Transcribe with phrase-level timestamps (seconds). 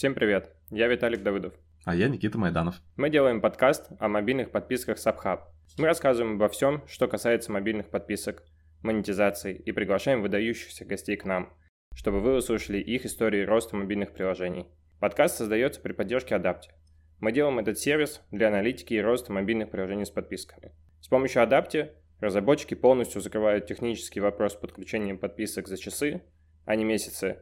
[0.00, 1.52] Всем привет, я Виталик Давыдов.
[1.84, 2.76] А я Никита Майданов.
[2.96, 5.40] Мы делаем подкаст о мобильных подписках Subhub.
[5.76, 8.42] Мы рассказываем обо всем, что касается мобильных подписок,
[8.80, 11.52] монетизации и приглашаем выдающихся гостей к нам,
[11.94, 14.68] чтобы вы услышали их истории роста мобильных приложений.
[15.00, 16.70] Подкаст создается при поддержке Adapti.
[17.18, 20.72] Мы делаем этот сервис для аналитики и роста мобильных приложений с подписками.
[21.02, 21.90] С помощью Adapti
[22.20, 26.22] разработчики полностью закрывают технический вопрос с подключением подписок за часы,
[26.64, 27.40] а не месяцы,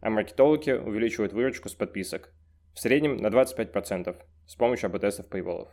[0.00, 2.32] а маркетологи увеличивают выручку с подписок
[2.74, 4.16] в среднем на 25%
[4.46, 5.68] с помощью АБ-тестов пейволов.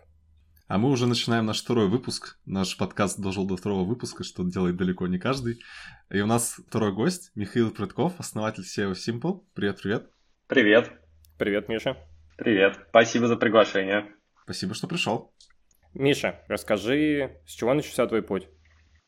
[0.68, 2.40] А мы уже начинаем наш второй выпуск.
[2.46, 5.60] Наш подкаст дошел до второго выпуска, что делает далеко не каждый.
[6.10, 9.42] И у нас второй гость, Михаил Прытков, основатель SEO Simple.
[9.54, 10.10] Привет, привет.
[10.48, 10.92] Привет.
[11.38, 11.98] Привет, Миша.
[12.38, 12.80] Привет.
[12.88, 14.16] Спасибо за приглашение.
[14.44, 15.34] Спасибо, что пришел.
[15.94, 18.48] Миша, расскажи, с чего начался твой путь?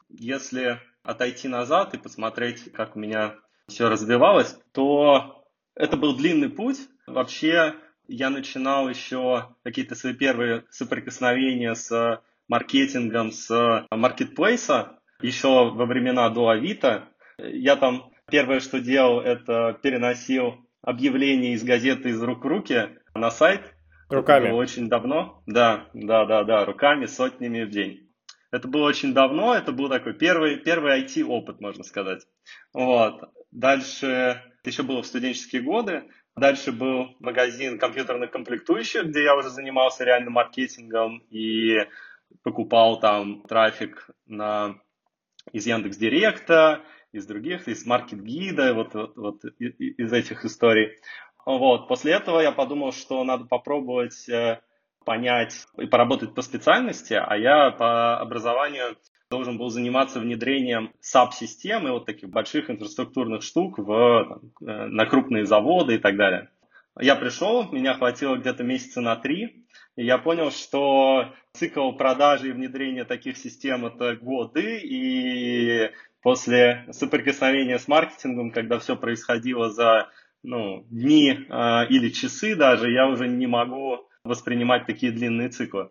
[0.10, 3.36] Если отойти назад и посмотреть, как у меня
[3.68, 5.46] все развивалось, то
[5.76, 6.80] это был длинный путь.
[7.08, 7.76] Вообще,
[8.08, 16.50] я начинал еще какие-то свои первые соприкосновения с маркетингом, с маркетплейса, еще во времена до
[16.50, 17.10] Авито.
[17.38, 23.32] Я там первое, что делал, это переносил объявления из газеты из рук в руки на
[23.32, 23.74] сайт.
[24.10, 24.44] Руками?
[24.44, 25.42] Это было очень давно.
[25.48, 28.10] Да, да, да, да, руками, сотнями в день.
[28.52, 32.28] Это было очень давно, это был такой первый, первый IT-опыт, можно сказать.
[32.72, 33.24] Вот.
[33.54, 40.04] Дальше, еще было в студенческие годы, дальше был магазин компьютерных комплектующих, где я уже занимался
[40.04, 41.78] реальным маркетингом и
[42.42, 44.80] покупал там трафик на,
[45.52, 50.98] из Яндекс Директа, из других, из Маркет Гида, вот, вот, вот из этих историй.
[51.46, 51.88] Вот.
[51.88, 54.62] После этого я подумал, что надо попробовать э,
[55.06, 58.98] понять и поработать по специальности, а я по образованию
[59.34, 63.92] должен был заниматься внедрением SAP-системы, вот таких больших инфраструктурных штук в,
[64.62, 66.52] э, на крупные заводы и так далее.
[67.00, 69.66] Я пришел, меня хватило где-то месяца на три,
[69.96, 75.90] и я понял, что цикл продажи и внедрения таких систем это годы, и
[76.22, 80.10] после соприкосновения с маркетингом, когда все происходило за
[80.44, 85.90] ну, дни э, или часы даже, я уже не могу воспринимать такие длинные циклы.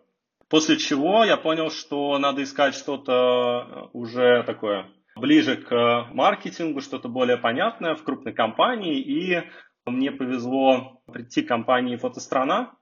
[0.53, 7.37] После чего я понял, что надо искать что-то уже такое ближе к маркетингу, что-то более
[7.37, 8.99] понятное в крупной компании.
[9.01, 9.41] И
[9.87, 12.77] мне повезло прийти к компании «Фотострана»,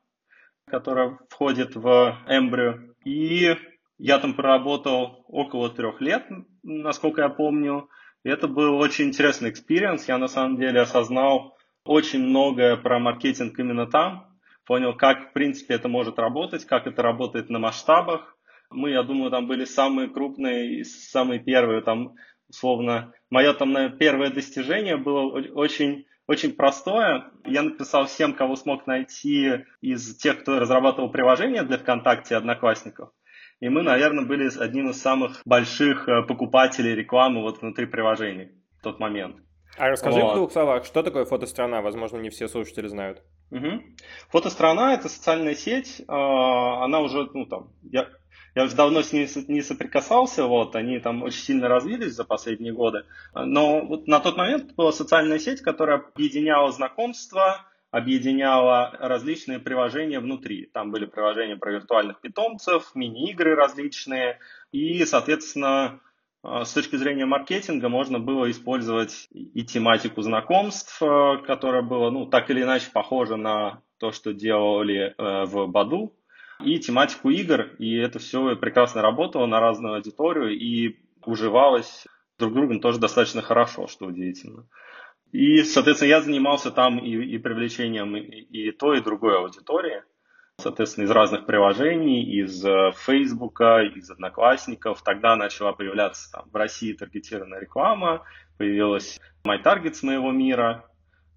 [0.69, 2.93] которая входит в Эмбрю.
[3.05, 3.55] И
[3.97, 6.25] я там проработал около трех лет,
[6.63, 7.87] насколько я помню.
[8.25, 10.09] И это был очень интересный experience.
[10.09, 11.55] Я на самом деле осознал
[11.85, 14.30] очень многое про маркетинг именно там
[14.71, 18.37] понял, как, в принципе, это может работать, как это работает на масштабах.
[18.69, 22.15] Мы, я думаю, там были самые крупные и самые первые, там,
[22.47, 25.23] условно, мое там наверное, первое достижение было
[25.55, 27.31] очень, очень простое.
[27.43, 33.09] Я написал всем, кого смог найти из тех, кто разрабатывал приложение для ВКонтакте и Одноклассников.
[33.59, 38.83] И мы, наверное, были одним из самых больших э, покупателей рекламы вот внутри приложений в
[38.83, 39.35] тот момент.
[39.77, 40.33] А расскажи вот.
[40.33, 41.81] в двух словах, что такое фотострана?
[41.81, 43.21] Возможно, не все слушатели знают.
[43.51, 43.83] Угу.
[44.29, 48.07] Фотострана– это социальная сеть, а, она уже, ну там, я,
[48.55, 52.73] я уже давно с ней не соприкасался, вот, они там очень сильно развились за последние
[52.73, 60.21] годы, но вот на тот момент была социальная сеть, которая объединяла знакомства, объединяла различные приложения
[60.21, 60.67] внутри.
[60.73, 64.39] Там были приложения про виртуальных питомцев, мини-игры различные,
[64.71, 65.99] и, соответственно,
[66.43, 72.49] с точки зрения маркетинга можно было использовать и тематику знакомств, э, которая была ну, так
[72.49, 76.15] или иначе похожа на то, что делали э, в Баду,
[76.63, 82.05] и тематику игр, и это все прекрасно работало на разную аудиторию и уживалось
[82.39, 84.67] друг другом тоже достаточно хорошо, что удивительно.
[85.31, 90.03] И, соответственно, я занимался там и, и привлечением и, и той, и другой аудитории
[90.61, 95.01] соответственно, из разных приложений, из э, Фейсбука, из Одноклассников.
[95.03, 98.23] Тогда начала появляться там, в России таргетированная реклама,
[98.57, 100.85] появилась MyTarget с моего мира.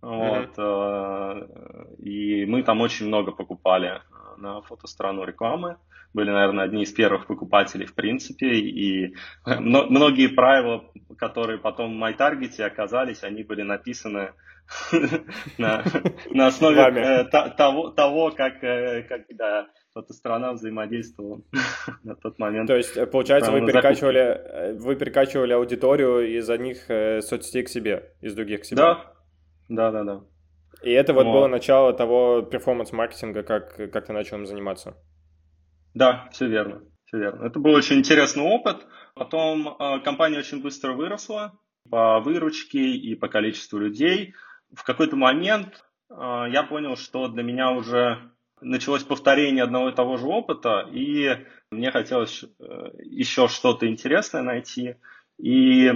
[0.04, 1.96] Вот, mm-hmm.
[1.98, 4.00] И мы там очень много покупали э,
[4.36, 5.76] на фотострану рекламы.
[6.12, 8.46] Были, наверное, одни из первых покупателей в принципе.
[8.46, 9.14] И
[9.44, 10.84] многие правила,
[11.18, 14.32] которые потом в MyTarget оказались, они были написаны
[15.58, 15.82] на,
[16.46, 21.42] основе э, того, как, э, как да, эта страна взаимодействовала
[22.04, 22.68] на тот момент.
[22.68, 26.84] То есть, э, получается, вы перекачивали, вы перекачивали аудиторию из одних
[27.24, 28.78] соцсетей к себе, из других к себе?
[28.78, 29.13] Да,
[29.68, 30.20] да, да, да.
[30.82, 31.32] И это вот, вот.
[31.32, 34.96] было начало того перформанс-маркетинга, как, как ты начал им заниматься?
[35.94, 37.46] Да, все верно, все верно.
[37.46, 38.86] Это был очень интересный опыт.
[39.14, 41.58] Потом э, компания очень быстро выросла
[41.88, 44.34] по выручке и по количеству людей
[44.74, 46.14] в какой-то момент э,
[46.50, 48.30] я понял, что для меня уже
[48.60, 54.96] началось повторение одного и того же опыта, и мне хотелось э, еще что-то интересное найти.
[55.38, 55.90] И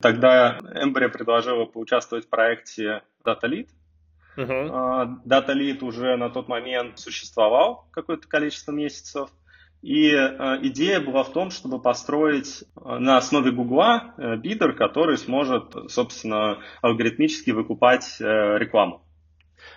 [0.00, 3.68] тогда Embryo предложила поучаствовать в проекте DataLead.
[4.36, 5.20] Uh-huh.
[5.26, 9.30] DataLead уже на тот момент существовал какое-то количество месяцев.
[9.82, 15.74] И э, идея была в том, чтобы построить э, на основе Гугла бидер, который сможет,
[15.90, 19.02] собственно, алгоритмически выкупать рекламу.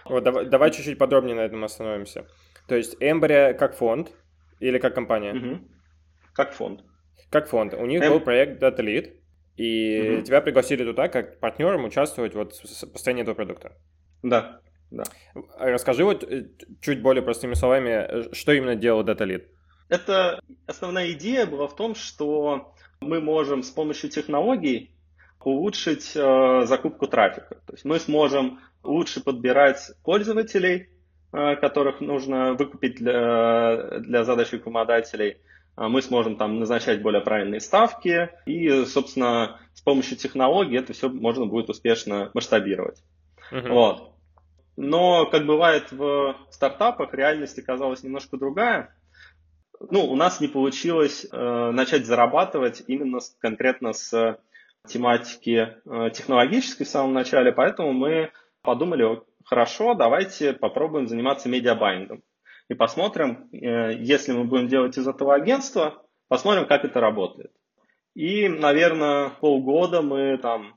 [0.05, 2.27] Вот, давай, давай чуть-чуть подробнее на этом остановимся.
[2.67, 4.11] То есть Embryo как фонд
[4.59, 5.33] или как компания?
[5.33, 5.59] Угу.
[6.33, 6.83] Как фонд.
[7.29, 7.73] Как фонд.
[7.73, 8.09] У них Em...
[8.09, 9.13] был проект Data Lead,
[9.57, 10.23] и угу.
[10.23, 13.73] тебя пригласили туда как партнером участвовать вот в построении этого продукта.
[14.23, 14.61] Да,
[14.91, 15.03] да.
[15.59, 16.49] Расскажи вот э,
[16.81, 19.43] чуть более простыми словами, э, что именно делал Data Lead?
[19.89, 24.95] Это основная идея была в том, что мы можем с помощью технологий
[25.43, 27.55] улучшить э, закупку трафика.
[27.65, 30.89] То есть мы сможем лучше подбирать пользователей,
[31.31, 35.37] э, которых нужно выкупить для, для задач рекламодателей.
[35.75, 41.09] А мы сможем там назначать более правильные ставки, и, собственно, с помощью технологий это все
[41.09, 43.03] можно будет успешно масштабировать.
[43.51, 43.69] Uh-huh.
[43.69, 44.13] Вот.
[44.75, 48.95] Но, как бывает в стартапах, реальность оказалась немножко другая.
[49.79, 54.39] Ну, у нас не получилось э, начать зарабатывать именно с, конкретно с
[54.87, 58.31] тематики э, технологической в самом начале, поэтому мы
[58.61, 62.23] подумали, хорошо, давайте попробуем заниматься медиабайингом.
[62.73, 67.51] И посмотрим, э, если мы будем делать из этого агентства, посмотрим, как это работает.
[68.15, 70.75] И, наверное, полгода мы там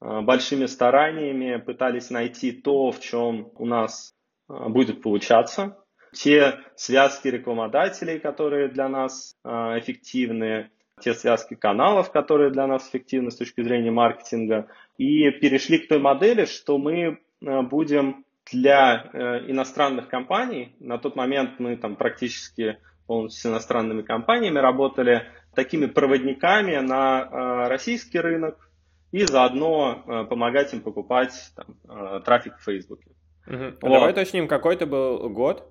[0.00, 4.14] э, большими стараниями пытались найти то, в чем у нас
[4.48, 5.76] э, будет получаться.
[6.14, 10.70] Те связки рекламодателей, которые для нас эффективны,
[11.00, 14.68] те связки каналов, которые для нас эффективны с точки зрения маркетинга.
[14.96, 21.58] И перешли к той модели, что мы будем для э, иностранных компаний, на тот момент
[21.58, 28.70] мы там практически полностью с иностранными компаниями работали, такими проводниками на э, российский рынок
[29.12, 33.10] и заодно помогать им покупать там, трафик в Фейсбуке.
[33.46, 33.64] Угу.
[33.82, 33.92] Вот.
[33.92, 35.70] Давай уточним, какой это был год?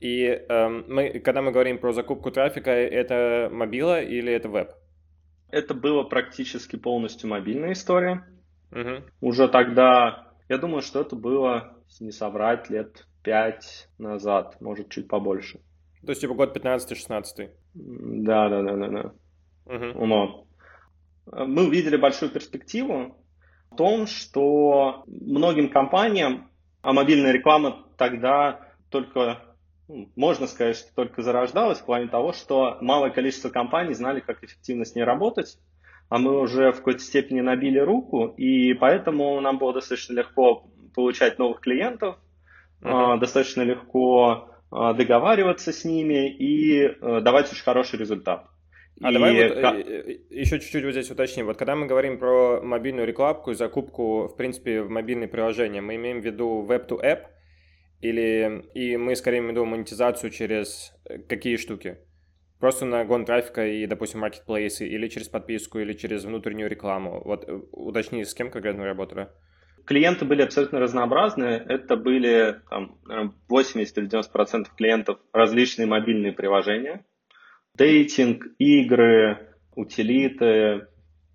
[0.00, 4.72] И эм, мы, когда мы говорим про закупку трафика, это мобила или это веб?
[5.50, 8.26] Это было практически полностью мобильная история.
[8.72, 9.04] Угу.
[9.20, 15.60] Уже тогда я думаю, что это было, не соврать, лет пять назад, может, чуть побольше.
[16.04, 17.50] То есть, типа, год 15-16?
[17.74, 19.12] Да, да, да, да, да.
[19.66, 20.06] Угу.
[20.06, 20.46] Но
[21.26, 23.16] мы увидели большую перспективу
[23.70, 26.50] в том, что многим компаниям,
[26.82, 29.40] а мобильная реклама тогда только,
[29.88, 34.42] ну, можно сказать, что только зарождалась в плане того, что малое количество компаний знали, как
[34.42, 35.58] эффективно с ней работать,
[36.08, 41.38] а мы уже в какой-то степени набили руку, и поэтому нам было достаточно легко получать
[41.38, 42.16] новых клиентов,
[42.82, 43.18] uh-huh.
[43.18, 48.46] достаточно легко а, договариваться с ними и э, давать очень хороший результат.
[49.02, 49.74] А и давай вот как...
[49.74, 51.46] Э, э, еще чуть-чуть вот здесь уточним.
[51.46, 55.96] Вот когда мы говорим про мобильную рекламку и закупку, в принципе, в мобильные приложения, мы
[55.96, 57.22] имеем в виду web-to-app
[58.00, 60.94] или и мы скорее имеем в виду монетизацию через
[61.28, 61.98] какие штуки?
[62.60, 67.22] Просто на гон трафика и, допустим, маркетплейсы, или через подписку, или через внутреннюю рекламу.
[67.24, 69.28] Вот уточни, с кем конкретно работали?
[69.84, 71.58] Клиенты были абсолютно разнообразные.
[71.68, 72.98] Это были там,
[73.48, 77.04] 80 или 90 процентов клиентов различные мобильные приложения.
[77.74, 80.86] Дейтинг, игры, утилиты,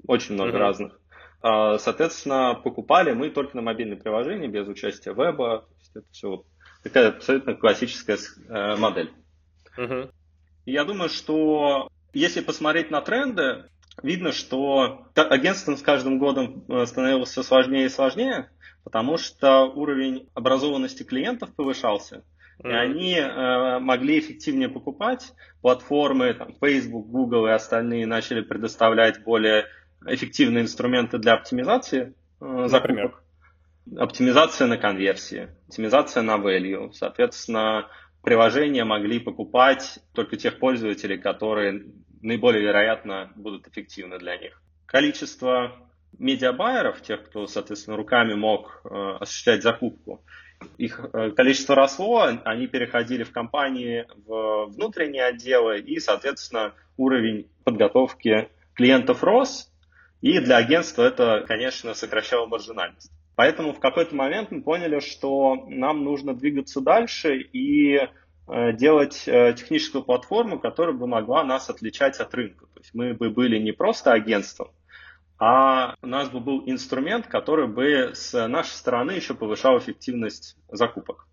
[0.07, 0.59] очень много uh-huh.
[0.59, 0.99] разных.
[1.41, 5.67] А, соответственно, покупали мы только на мобильные приложения, без участия веба.
[5.93, 6.43] это все
[6.83, 9.11] такая абсолютно классическая э, модель.
[9.77, 10.11] Uh-huh.
[10.65, 13.65] Я думаю, что если посмотреть на тренды,
[14.03, 18.49] видно, что агентством с каждым годом э, становилось все сложнее и сложнее,
[18.83, 22.23] потому что уровень образованности клиентов повышался,
[22.59, 22.69] mm-hmm.
[22.69, 25.33] и они э, могли эффективнее покупать.
[25.61, 29.65] Платформы, там, Facebook, Google и остальные начали предоставлять более
[30.05, 33.23] эффективные инструменты для оптимизации э, закупок.
[33.97, 36.91] Оптимизация на конверсии, оптимизация на value.
[36.91, 37.87] Соответственно,
[38.23, 41.85] приложения могли покупать только тех пользователей, которые
[42.25, 44.61] наиболее вероятно будут эффективны для них.
[44.85, 45.75] Количество
[46.17, 50.23] медиабайеров, тех, кто, соответственно, руками мог э, осуществлять закупку,
[50.77, 58.49] их э, количество росло, они переходили в компании в внутренние отделы, и, соответственно, уровень подготовки
[58.73, 59.71] клиентов рос,
[60.21, 63.11] и для агентства это, конечно, сокращало маржинальность.
[63.35, 67.99] Поэтому в какой-то момент мы поняли, что нам нужно двигаться дальше и
[68.47, 72.65] делать э, техническую платформу, которая бы могла нас отличать от рынка.
[72.73, 74.69] То есть мы бы были не просто агентством,
[75.37, 81.27] а у нас бы был инструмент, который бы с нашей стороны еще повышал эффективность закупок.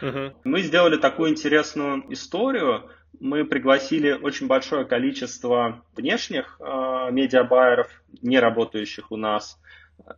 [0.00, 0.32] Uh-huh.
[0.44, 2.90] Мы сделали такую интересную историю.
[3.18, 7.90] Мы пригласили очень большое количество внешних э, медиабайеров,
[8.22, 9.58] не работающих у нас,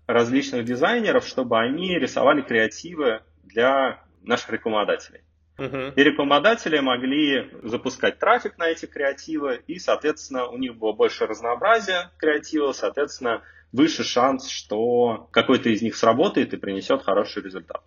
[0.07, 5.23] различных дизайнеров, чтобы они рисовали креативы для наших рекламодателей.
[5.61, 5.93] Uh-huh.
[5.95, 12.11] И рекламодатели могли запускать трафик на эти креативы, и, соответственно, у них было больше разнообразия
[12.17, 17.83] креативов, соответственно, выше шанс, что какой-то из них сработает и принесет хороший результат.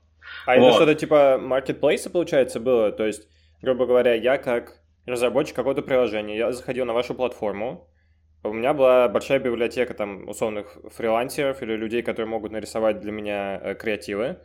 [0.45, 0.67] А вот.
[0.67, 2.91] это что-то типа маркетплейса, получается, было?
[2.91, 3.27] То есть,
[3.61, 7.89] грубо говоря, я как разработчик какого-то приложения, я заходил на вашу платформу,
[8.43, 13.59] у меня была большая библиотека там условных фрилансеров или людей, которые могут нарисовать для меня
[13.61, 14.37] э, креативы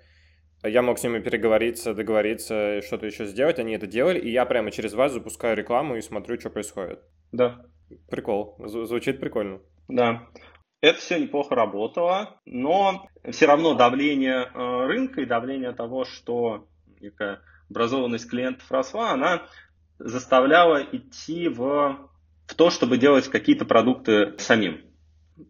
[0.63, 4.71] я мог с ними переговориться, договориться, что-то еще сделать, они это делали, и я прямо
[4.71, 7.01] через вас запускаю рекламу и смотрю, что происходит.
[7.33, 7.65] Да.
[8.11, 9.61] Прикол, звучит прикольно.
[9.89, 10.27] Да.
[10.81, 16.69] Это все неплохо работало, но все равно давление э, рынка и давление того, что
[17.01, 19.43] некая образованность клиентов росла, она
[19.99, 21.99] заставляла идти в,
[22.47, 24.83] в то, чтобы делать какие-то продукты самим.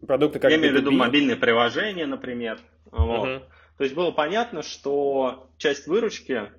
[0.07, 2.59] Продукты как Я имею в виду мобильные приложения, например.
[2.91, 3.27] Вот.
[3.27, 3.41] Uh-huh.
[3.79, 6.51] То есть было понятно, что часть выручки,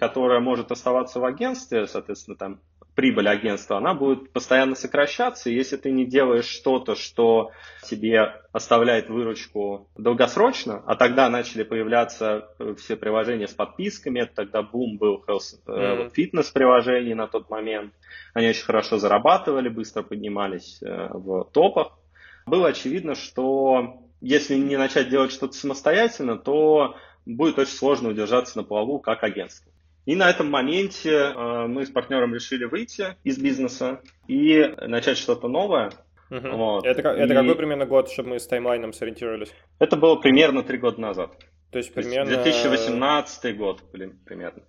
[0.00, 2.60] которая может оставаться в агентстве, соответственно, там
[2.94, 5.50] прибыль агентства, она будет постоянно сокращаться.
[5.50, 7.50] И если ты не делаешь что-то, что
[7.84, 14.96] тебе оставляет выручку долгосрочно, а тогда начали появляться все приложения с подписками, это тогда бум
[14.96, 16.14] был health, mm-hmm.
[16.14, 17.92] фитнес-приложений на тот момент.
[18.32, 21.98] Они очень хорошо зарабатывали, быстро поднимались э, в топах.
[22.46, 26.96] Было очевидно, что если не начать делать что-то самостоятельно, то
[27.26, 29.72] будет очень сложно удержаться на плаву как агентство.
[30.06, 35.48] И на этом моменте э, мы с партнером решили выйти из бизнеса и начать что-то
[35.48, 35.92] новое.
[36.30, 36.48] Угу.
[36.48, 36.86] Вот.
[36.86, 37.36] Это, это и...
[37.36, 39.52] какой примерно год, чтобы мы с таймлайном сориентировались?
[39.78, 41.32] Это было примерно три года назад.
[41.70, 42.42] То есть примерно...
[42.42, 44.62] 2018 год, блин, примерно.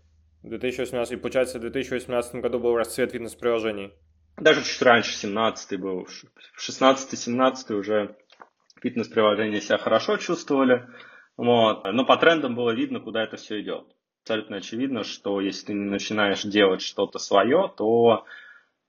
[0.43, 3.93] 2018, и получается, в 2018 году был расцвет фитнес-приложений.
[4.38, 6.05] Даже чуть раньше, 17 был.
[6.05, 8.15] В 16-17 уже
[8.82, 10.88] фитнес-приложения себя хорошо чувствовали.
[11.38, 11.84] Вот.
[11.86, 13.86] Но по трендам было видно, куда это все идет.
[14.24, 18.26] Абсолютно очевидно, что если ты не начинаешь делать что-то свое, то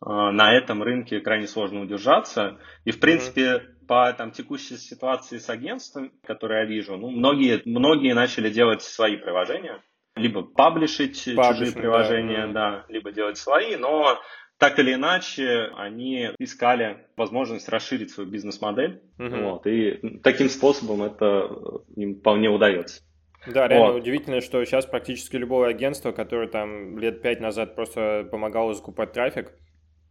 [0.04, 2.58] э, на этом рынке крайне сложно удержаться.
[2.84, 8.14] И, в принципе, по там, текущей ситуации с агентством, которые я вижу, ну, многие, многие
[8.14, 9.82] начали делать свои приложения.
[10.14, 12.52] Либо паблишить чужие приложения, да.
[12.52, 14.20] да, либо делать свои, но
[14.62, 19.02] так или иначе, они искали возможность расширить свою бизнес-модель.
[19.18, 19.36] Угу.
[19.38, 21.50] Вот, и таким способом это
[21.96, 23.02] им вполне удается.
[23.44, 24.02] Да, реально вот.
[24.02, 29.50] удивительно, что сейчас практически любое агентство, которое там лет пять назад просто помогало закупать трафик,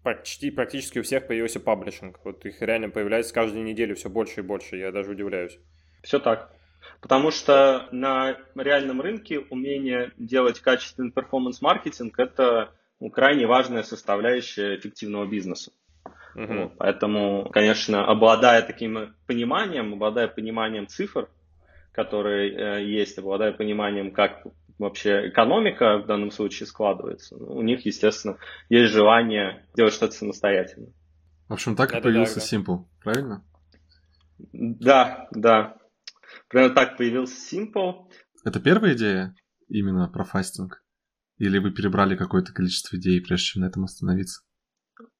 [0.03, 2.19] почти практически у всех появился паблишинг.
[2.25, 5.59] Вот их реально появляется каждую неделю все больше и больше, я даже удивляюсь.
[6.03, 6.51] Все так.
[6.99, 12.71] Потому что на реальном рынке умение делать качественный перформанс-маркетинг– это
[13.09, 15.71] крайне важная составляющая эффективного бизнеса.
[16.35, 16.63] Uh-huh.
[16.63, 21.29] Вот, поэтому, конечно, обладая таким пониманием, обладая пониманием цифр,
[21.91, 24.45] которые э, есть, обладая пониманием, как
[24.79, 28.37] вообще экономика в данном случае складывается, ну, у них, естественно,
[28.69, 30.87] есть желание делать что-то самостоятельно.
[31.49, 33.43] В общем, так и появился да, Simple, правильно?
[34.53, 35.77] Да, да.
[36.47, 38.07] Примерно так появился Simple.
[38.45, 39.35] Это первая идея
[39.67, 40.80] именно про фастинг?
[41.41, 44.43] Или вы перебрали какое-то количество идей, прежде чем на этом остановиться?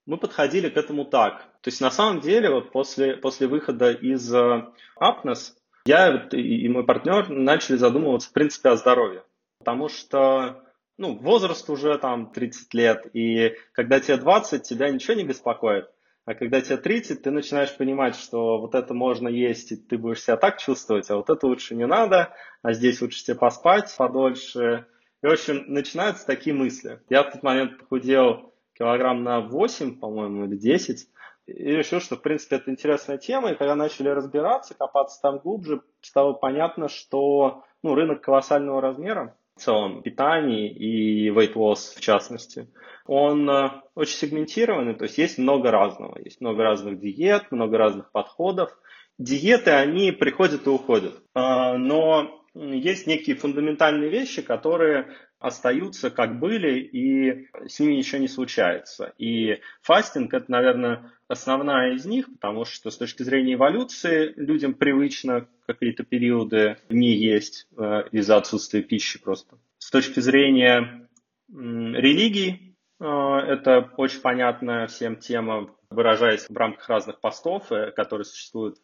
[0.05, 1.39] Мы подходили к этому так.
[1.61, 6.85] То есть на самом деле вот после, после выхода из Apnos э, я и мой
[6.85, 9.23] партнер начали задумываться в принципе о здоровье.
[9.57, 10.63] Потому что
[10.99, 15.89] ну, возраст уже там 30 лет, и когда тебе 20, тебя ничего не беспокоит.
[16.25, 20.21] А когда тебе 30, ты начинаешь понимать, что вот это можно есть, и ты будешь
[20.21, 24.85] себя так чувствовать, а вот это лучше не надо, а здесь лучше тебе поспать подольше,
[25.21, 26.99] и, в общем, начинаются такие мысли.
[27.09, 31.07] Я в тот момент похудел килограмм на 8, по-моему, или 10,
[31.47, 35.81] и решил, что, в принципе, это интересная тема, и когда начали разбираться, копаться там глубже,
[36.01, 42.67] стало понятно, что ну, рынок колоссального размера, в целом питании и weight loss в частности,
[43.05, 48.11] он э, очень сегментированный, то есть есть много разного, есть много разных диет, много разных
[48.11, 48.75] подходов.
[49.19, 55.07] Диеты, они приходят и уходят, э, но есть некие фундаментальные вещи, которые
[55.39, 59.13] остаются как были, и с ними ничего не случается.
[59.17, 65.47] И фастинг это, наверное, основная из них, потому что с точки зрения эволюции людям привычно
[65.65, 69.57] какие-то периоды не есть э, из-за отсутствия пищи просто.
[69.79, 71.07] С точки зрения
[71.49, 78.77] религий, э, это очень понятная всем тема выражаясь в рамках разных постов, э, которые существуют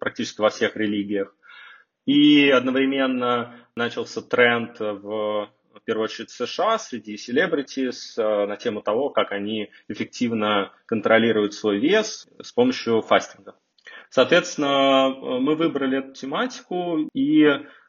[0.00, 1.34] практически во всех религиях.
[2.08, 9.10] И одновременно начался тренд в, в первую очередь в США среди селебритис на тему того,
[9.10, 13.56] как они эффективно контролируют свой вес с помощью фастинга.
[14.08, 17.42] Соответственно, мы выбрали эту тематику и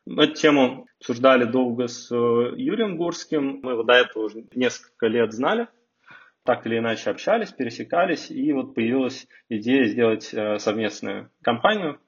[0.06, 3.62] эту тему обсуждали долго с Юрием Гурским.
[3.64, 5.70] Мы его до этого уже несколько лет знали
[6.44, 12.00] так или иначе общались, пересекались, и вот появилась идея сделать э, совместную кампанию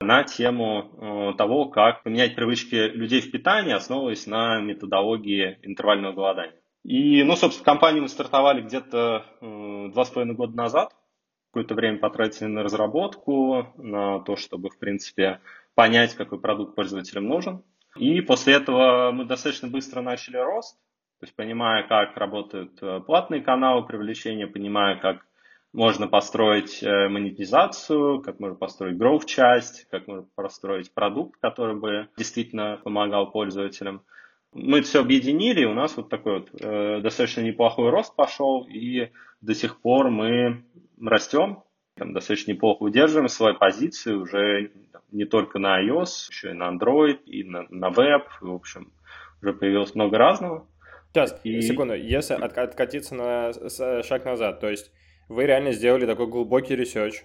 [0.00, 0.90] на тему
[1.32, 6.54] э, того, как поменять привычки людей в питании, основываясь на методологии интервального голодания.
[6.84, 10.96] И, ну, собственно, компанию мы стартовали где-то э, два с половиной года назад.
[11.52, 15.40] Какое-то время потратили на разработку, на то, чтобы, в принципе,
[15.74, 17.62] понять, какой продукт пользователям нужен.
[17.96, 20.78] И после этого мы достаточно быстро начали рост.
[21.18, 25.26] То есть понимая, как работают э, платные каналы привлечения, понимая, как
[25.72, 32.08] можно построить э, монетизацию, как можно построить growth часть, как можно построить продукт, который бы
[32.16, 34.02] действительно помогал пользователям.
[34.52, 38.66] Мы это все объединили, и у нас вот такой вот э, достаточно неплохой рост пошел,
[38.68, 39.10] и
[39.40, 40.64] до сих пор мы
[41.00, 41.62] растем,
[41.96, 44.72] там, достаточно неплохо удерживаем свою позицию уже
[45.12, 48.92] не только на iOS, еще и на Android, и на, на веб, в общем,
[49.40, 50.66] уже появилось много разного.
[51.12, 51.60] Сейчас, и...
[51.60, 53.52] секунду, если от, откатиться на
[54.02, 54.92] шаг назад, то есть
[55.30, 57.22] вы реально сделали такой глубокий research,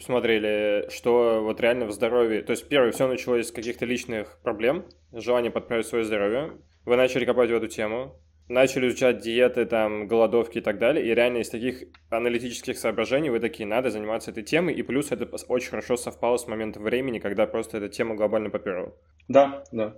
[0.00, 4.84] смотрели, что вот реально в здоровье, то есть первое, все началось с каких-то личных проблем,
[5.12, 6.52] желание подправить свое здоровье,
[6.84, 11.14] вы начали копать в эту тему, начали изучать диеты, там, голодовки и так далее, и
[11.14, 15.70] реально из таких аналитических соображений вы такие, надо заниматься этой темой, и плюс это очень
[15.70, 18.94] хорошо совпало с моментом времени, когда просто эта тема глобально поперло.
[19.26, 19.96] Да, да.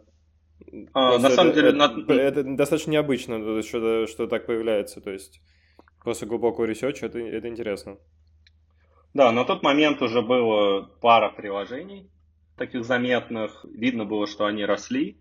[0.93, 1.71] А, на самом это, деле...
[1.71, 5.41] Это, это достаточно необычно, что, что так появляется, то есть
[6.05, 7.99] после глубокого research а это, это интересно.
[9.15, 12.11] Да, на тот момент уже было пара приложений
[12.57, 13.65] таких заметных.
[13.65, 15.19] Видно было, что они росли.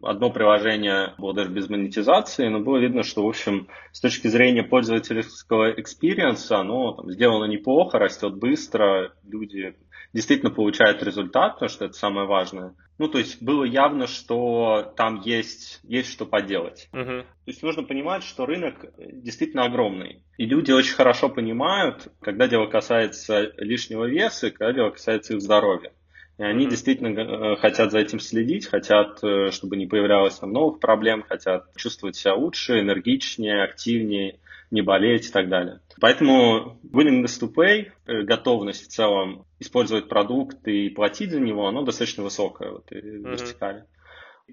[0.00, 4.62] Одно приложение было даже без монетизации, но было видно, что, в общем, с точки зрения
[4.62, 9.76] пользовательского experience а, оно там, сделано неплохо, растет быстро, люди
[10.12, 12.74] действительно получают результат, потому что это самое важное.
[12.98, 16.88] Ну, то есть было явно, что там есть, есть что поделать.
[16.92, 17.22] Uh-huh.
[17.22, 20.22] То есть нужно понимать, что рынок действительно огромный.
[20.36, 25.92] И люди очень хорошо понимают, когда дело касается лишнего веса, когда дело касается их здоровья.
[26.38, 26.70] И они mm-hmm.
[26.70, 31.64] действительно э, хотят за этим следить, хотят, э, чтобы не появлялось там новых проблем, хотят
[31.76, 34.38] чувствовать себя лучше, энергичнее, активнее,
[34.70, 35.80] не болеть и так далее.
[36.00, 41.82] Поэтому willingness to pay, э, готовность в целом использовать продукт и платить за него, оно
[41.82, 43.22] достаточно высокое вот, mm-hmm.
[43.22, 43.86] в вертикале.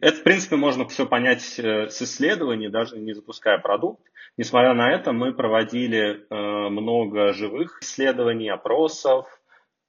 [0.02, 4.02] Это, в принципе, можно все понять э, с исследований, даже не запуская продукт.
[4.38, 9.28] Несмотря на это, мы проводили э, много живых исследований, опросов,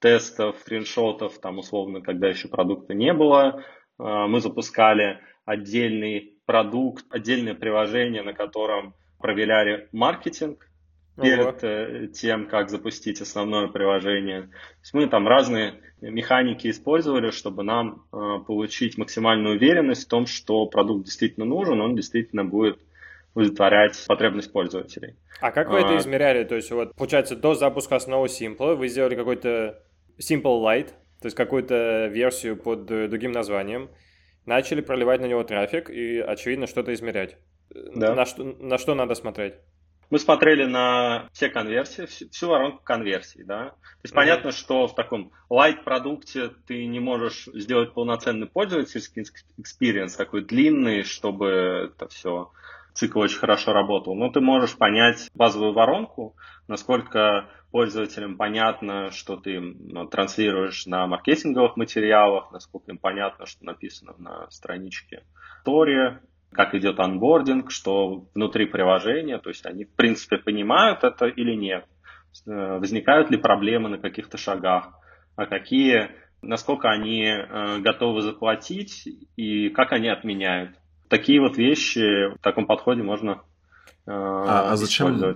[0.01, 3.65] тестов, скриншотов, там условно, когда еще продукта не было.
[3.99, 10.69] Мы запускали отдельный продукт, отдельное приложение, на котором проверяли маркетинг
[11.21, 12.07] перед Ого.
[12.09, 14.43] тем, как запустить основное приложение.
[14.43, 20.27] То есть мы там разные механики использовали, чтобы нам э, получить максимальную уверенность в том,
[20.27, 22.79] что продукт действительно нужен, он действительно будет
[23.35, 25.17] удовлетворять потребность пользователей.
[25.41, 25.81] А как вы а...
[25.81, 26.45] это измеряли?
[26.45, 29.83] То есть вот получается до запуска основного Simple вы сделали какой-то
[30.19, 30.89] Simple Light,
[31.21, 33.91] то есть какую-то версию под другим названием,
[34.45, 37.37] начали проливать на него трафик и очевидно что-то измерять.
[37.71, 38.15] Да.
[38.15, 39.55] На, что, на что надо смотреть?
[40.09, 43.71] Мы смотрели на все конверсии, всю воронку конверсий, да.
[43.71, 44.17] То есть mm-hmm.
[44.17, 49.25] понятно, что в таком light продукте ты не можешь сделать полноценный пользовательский
[49.59, 52.53] experience такой длинный, чтобы это все
[52.95, 54.15] цикл очень хорошо работал.
[54.15, 56.37] Но ты можешь понять базовую воронку,
[56.69, 64.15] насколько пользователям понятно, что ты ну, транслируешь на маркетинговых материалах, насколько им понятно, что написано
[64.19, 65.25] на страничке
[65.65, 66.19] store,
[66.53, 71.85] как идет onboarding, что внутри приложения, то есть они в принципе понимают это или нет,
[72.47, 74.91] э, возникают ли проблемы на каких-то шагах,
[75.37, 76.11] а какие,
[76.43, 80.77] насколько они э, готовы заплатить и как они отменяют.
[81.09, 83.43] Такие вот вещи в таком подходе можно
[84.07, 85.35] э, а, а зачем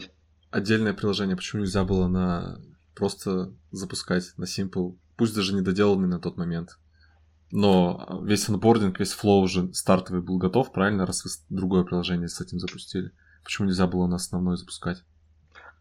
[0.51, 1.37] отдельное приложение?
[1.37, 2.59] Почему нельзя было на
[2.95, 6.79] просто запускать на Simple, пусть даже не доделанный на тот момент?
[7.53, 12.41] Но весь онбординг, весь флоу уже стартовый был готов, правильно, раз вы другое приложение с
[12.41, 13.11] этим запустили?
[13.43, 15.03] Почему нельзя было на основной запускать?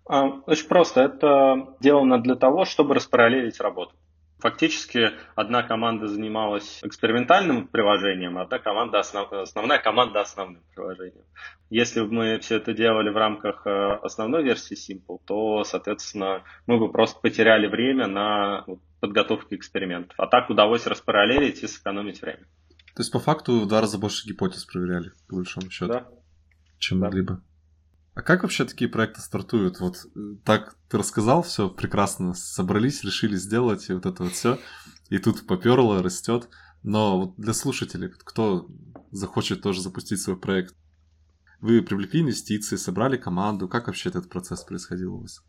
[0.08, 1.01] А, очень просто.
[1.01, 3.93] Это сделано для того, чтобы распараллелить работу.
[4.39, 9.32] Фактически одна команда занималась экспериментальным приложением, а одна команда основ...
[9.34, 11.25] основная команда основным приложением.
[11.69, 13.69] Если бы мы все это делали в рамках э,
[14.02, 18.65] основной версии Simple, то, соответственно, мы бы просто потеряли время на
[19.02, 20.17] подготовку экспериментов.
[20.17, 22.45] А так удалось распараллелить и сэкономить время.
[22.95, 26.08] То есть, по факту, в два раза больше гипотез проверяли, по большому счету, да.
[26.80, 27.06] чем да.
[27.06, 27.25] могли
[28.19, 29.79] А как вообще такие проекты стартуют?
[29.79, 34.60] Вот э, так ты рассказал, все прекрасно, собрались, решили сделать, и вот это вот все.
[35.08, 36.49] И тут поперло, растет.
[36.84, 38.67] Но вот для слушателей, кто
[39.12, 40.75] захочет тоже запустить свой проект,
[41.62, 43.69] вы привлекли инвестиции, собрали команду.
[43.69, 45.41] Как вообще этот процесс происходил у вас?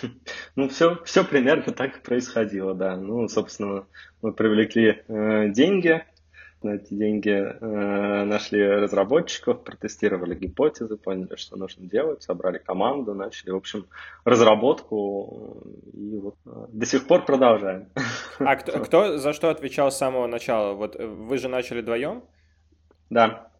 [0.54, 2.96] Ну, все, все примерно так и происходило, да.
[2.96, 3.88] Ну, собственно,
[4.22, 6.04] мы привлекли э, деньги,
[6.64, 13.50] на эти деньги э, нашли разработчиков, протестировали гипотезы, поняли, что нужно делать, собрали команду, начали,
[13.50, 13.86] в общем,
[14.24, 17.88] разработку и вот э, до сих пор продолжаем.
[18.38, 20.74] А кто, кто за что отвечал с самого начала?
[20.74, 22.24] Вот вы же начали вдвоем?
[23.10, 23.50] Да.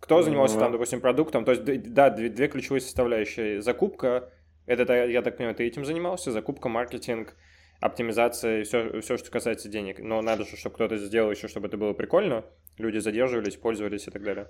[0.00, 1.44] Кто занимался там, допустим, продуктом?
[1.44, 3.62] То есть, да, две, две ключевые составляющие.
[3.62, 4.30] Закупка,
[4.66, 7.34] это, я так понимаю, ты этим занимался, закупка, маркетинг–
[7.82, 9.98] оптимизация и все, все, что касается денег.
[9.98, 12.44] Но надо же, чтобы кто-то сделал еще, чтобы это было прикольно.
[12.78, 14.48] Люди задерживались, пользовались и так далее.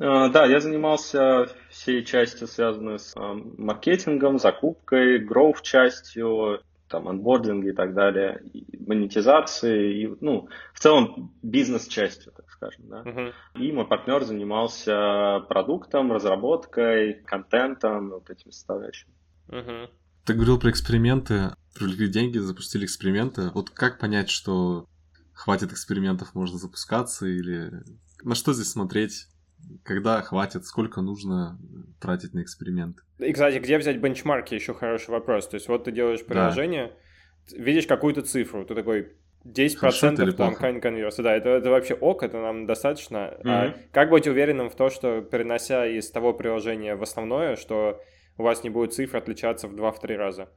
[0.00, 7.66] А, да, я занимался всей частью, связанной с а, маркетингом, закупкой, гроув частью, там, анбординг
[7.66, 13.02] и так далее, и монетизацией, и, ну, в целом бизнес-частью, так скажем, да.
[13.02, 13.32] Uh-huh.
[13.56, 19.12] И мой партнер занимался продуктом, разработкой, контентом, вот этими составляющими.
[19.48, 19.88] Uh-huh.
[20.24, 23.50] Ты говорил про эксперименты, привлекли деньги, запустили эксперименты.
[23.54, 24.86] Вот как понять, что
[25.32, 27.82] хватит экспериментов, можно запускаться, или
[28.22, 29.26] на что здесь смотреть?
[29.84, 31.58] Когда хватит, сколько нужно
[32.00, 32.96] тратить на эксперимент?
[33.18, 35.48] И, кстати, где взять бенчмарки, еще хороший вопрос.
[35.48, 36.92] То есть вот ты делаешь приложение,
[37.50, 37.62] да.
[37.62, 39.12] видишь какую-то цифру, ты такой
[39.44, 41.22] 10% там конверсия.
[41.22, 43.16] Да, это, это вообще ок, это нам достаточно.
[43.16, 43.42] Mm-hmm.
[43.44, 48.00] А как быть уверенным в том, что перенося из того приложения в основное, что
[48.36, 50.48] у вас не будет цифр отличаться в 2-3 раза?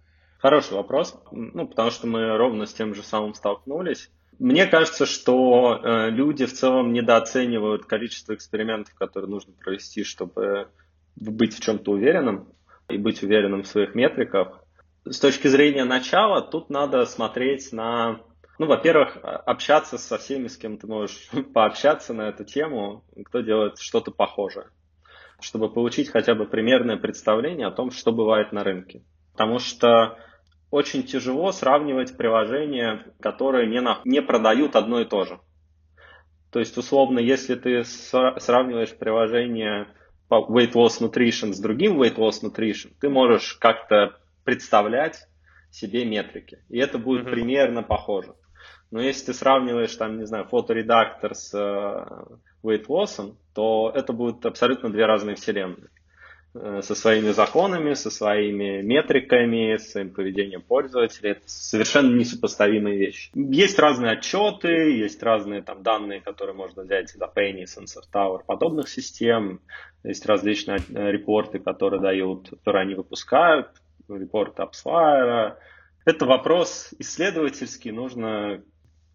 [0.43, 4.12] Хороший вопрос, ну, потому что мы ровно с тем же самым столкнулись.
[4.39, 10.67] Мне кажется, что э, люди в целом недооценивают количество экспериментов, которые нужно провести, чтобы
[11.15, 12.49] быть в чем-то уверенным
[12.89, 14.65] и быть уверенным в своих метриках.
[15.06, 18.19] С точки зрения начала, тут надо смотреть на,
[18.60, 23.79] ну, во-первых, общаться со всеми, с кем ты можешь пообщаться на эту тему, кто делает
[23.79, 24.67] что-то похожее
[25.39, 29.03] чтобы получить хотя бы примерное представление о том, что бывает на рынке.
[29.34, 30.17] Потому что
[30.73, 35.39] очень тяжело сравнивать приложения, которые не, на, не продают одно и то же.
[36.49, 39.88] То есть, условно, если ты сравниваешь приложение
[40.31, 45.27] Weight Loss Nutrition с другим Weight Loss Nutrition, ты можешь как-то представлять
[45.69, 46.57] себе метрики.
[46.69, 47.31] И это будет mm-hmm.
[47.31, 48.33] примерно похоже.
[48.89, 54.43] Но если ты сравниваешь, там, не знаю, фоторедактор с э, weight loss, то это будут
[54.47, 55.89] абсолютно две разные вселенные.
[56.56, 61.32] Э, со своими законами, со своими метриками, с своим поведением пользователя.
[61.32, 63.32] Это совершенно несопоставимые вещи.
[63.34, 68.88] Есть разные отчеты, есть разные там данные, которые можно взять из Penny, Sensor Tower, подобных
[68.88, 69.62] систем.
[70.04, 73.70] Есть различные э, репорты, которые дают, которые они выпускают,
[74.08, 75.56] репорты AppsFire.
[76.06, 78.63] Это вопрос исследовательский, нужно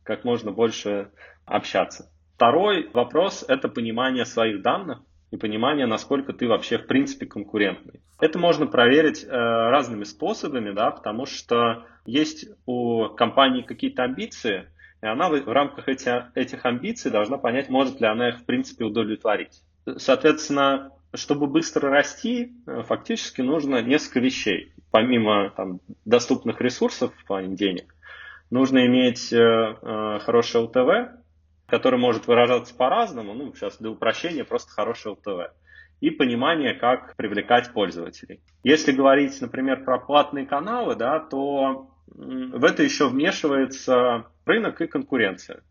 [0.02, 1.12] как можно больше
[1.44, 2.10] общаться.
[2.34, 8.00] Второй вопрос– это понимание своих данных и понимание, насколько ты вообще в принципе конкурентный.
[8.20, 14.68] Это можно проверить э, разными способами, да, потому что есть у компании какие-то амбиции,
[15.02, 18.84] и она в, рамках эти, этих амбиций должна понять, может ли она их в принципе
[18.84, 19.62] удовлетворить.
[19.96, 24.72] Соответственно, чтобы быстро расти, э, фактически нужно несколько вещей.
[24.90, 27.94] Помимо там, доступных ресурсов в плане денег,
[28.50, 31.18] нужно иметь э, э, хорошее ЛТВ,
[31.68, 35.54] который может выражаться по-разному, ну, сейчас для упрощения просто хорошее ЛТВ,
[36.00, 38.40] и понимание, как привлекать пользователей.
[38.62, 45.62] Если говорить, например, про платные каналы, да, то в это еще вмешивается рынок и конкуренция.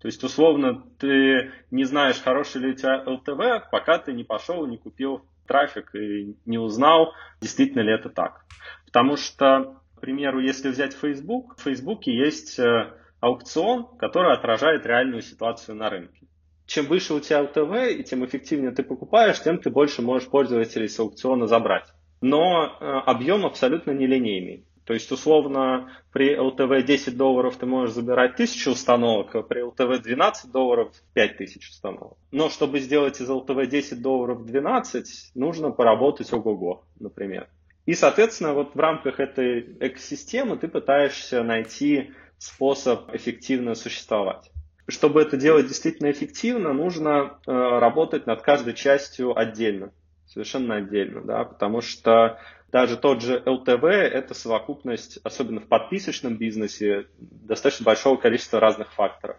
[0.00, 4.66] То есть, условно, ты не знаешь, хороший ли у тебя ЛТВ, пока ты не пошел,
[4.66, 8.44] не купил трафик и не узнал, действительно ли это так.
[8.86, 15.22] Потому что, к примеру, если взять Facebook, в Facebook есть э, аукцион, который отражает реальную
[15.22, 16.26] ситуацию на рынке.
[16.66, 20.88] Чем выше у тебя ЛТВ и тем эффективнее ты покупаешь, тем ты больше можешь пользователей
[20.88, 21.86] с аукциона забрать.
[22.20, 24.66] Но э, объем абсолютно нелинейный.
[24.84, 30.02] То есть, условно, при ЛТВ 10 долларов ты можешь забирать 1000 установок, а при ЛТВ
[30.02, 32.18] 12 долларов 5000 установок.
[32.32, 37.48] Но чтобы сделать из ЛТВ 10 долларов 12, нужно поработать ого-го, например.
[37.86, 44.50] И, соответственно, вот в рамках этой экосистемы ты пытаешься найти способ эффективно существовать.
[44.88, 49.92] Чтобы это делать действительно эффективно, нужно э, работать над каждой частью отдельно,
[50.26, 52.40] совершенно отдельно, да, потому что
[52.72, 59.36] даже тот же ЛТВ– это совокупность, особенно в подписочном бизнесе, достаточно большого количества разных факторов.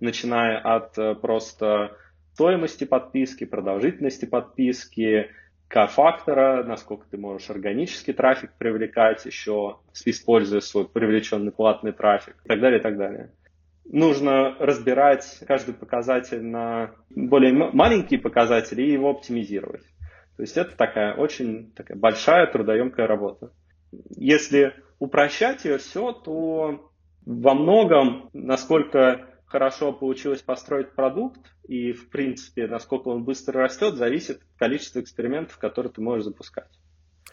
[0.00, 1.96] Начиная от э, просто
[2.32, 5.30] стоимости подписки, продолжительности подписки,
[5.72, 12.60] К-фактора, насколько ты можешь органический трафик привлекать еще, используя свой привлеченный платный трафик и так
[12.60, 13.32] далее, и так далее.
[13.86, 19.84] Нужно разбирать каждый показатель на более маленькие показатели и его оптимизировать.
[20.36, 23.50] То есть это такая очень такая большая трудоемкая работа.
[24.10, 26.90] Если упрощать ее все, то
[27.24, 34.38] во многом, насколько хорошо получилось построить продукт и, в принципе, насколько он быстро растет, зависит
[34.38, 36.70] от количества экспериментов, которые ты можешь запускать.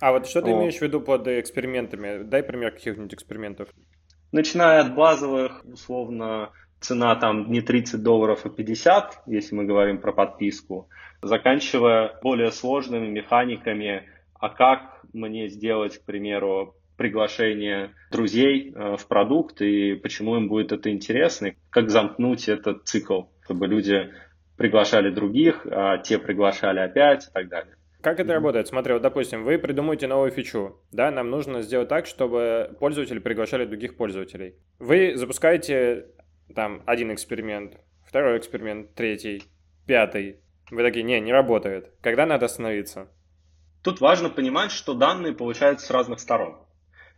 [0.01, 0.59] А вот что ты вот.
[0.59, 2.23] имеешь в виду под экспериментами?
[2.23, 3.69] Дай пример каких-нибудь экспериментов.
[4.33, 6.51] Начиная от базовых, условно,
[6.81, 10.89] цена там не 30 долларов, а 50, если мы говорим про подписку,
[11.21, 19.61] заканчивая более сложными механиками, а как мне сделать, к примеру, приглашение друзей э, в продукт
[19.61, 24.11] и почему им будет это интересно, как замкнуть этот цикл, чтобы люди
[24.57, 27.75] приглашали других, а те приглашали опять и так далее.
[28.01, 28.67] Как это работает?
[28.67, 33.65] Смотри, вот, допустим, вы придумаете новую фичу, да, нам нужно сделать так, чтобы пользователи приглашали
[33.65, 34.55] других пользователей.
[34.79, 36.07] Вы запускаете
[36.53, 39.43] там один эксперимент, второй эксперимент, третий,
[39.87, 40.41] пятый.
[40.69, 41.93] Вы такие, не, не работает.
[42.01, 43.07] Когда надо остановиться?
[43.83, 46.57] Тут важно понимать, что данные получаются с разных сторон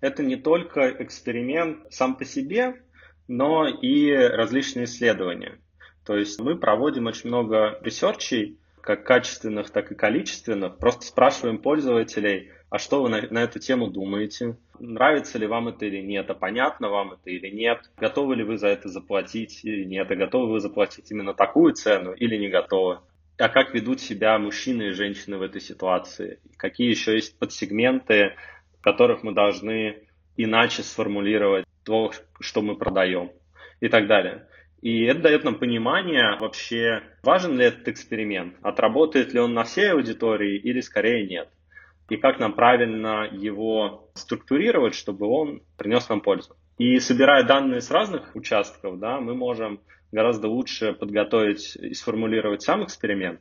[0.02, 2.82] это не только эксперимент сам по себе,
[3.28, 5.60] но и различные исследования.
[6.06, 10.78] То есть мы проводим очень много research ей, как качественных, так и количественных.
[10.78, 14.58] Просто спрашиваем пользователей, а что вы на, на эту тему думаете?
[14.80, 16.30] Нравится ли вам это или нет?
[16.30, 17.92] А понятно вам это или нет?
[17.98, 20.10] Готовы ли вы за это заплатить или нет?
[20.10, 23.00] А готовы вы заплатить именно такую цену или не готовы?
[23.38, 26.40] А как ведут себя мужчины и женщины в этой ситуации?
[26.58, 28.36] Какие еще есть подсегменты
[28.82, 30.04] которых мы должны
[30.38, 33.32] иначе сформулировать то, что мы продаем
[33.80, 34.48] и так далее.
[34.82, 39.92] И это дает нам понимание вообще, важен ли этот эксперимент, отработает ли он на всей
[39.92, 41.50] аудитории или скорее нет.
[42.10, 46.56] И как нам правильно его структурировать, чтобы он принес нам пользу.
[46.78, 52.84] И собирая данные с разных участков, да, мы можем гораздо лучше подготовить и сформулировать сам
[52.84, 53.40] эксперимент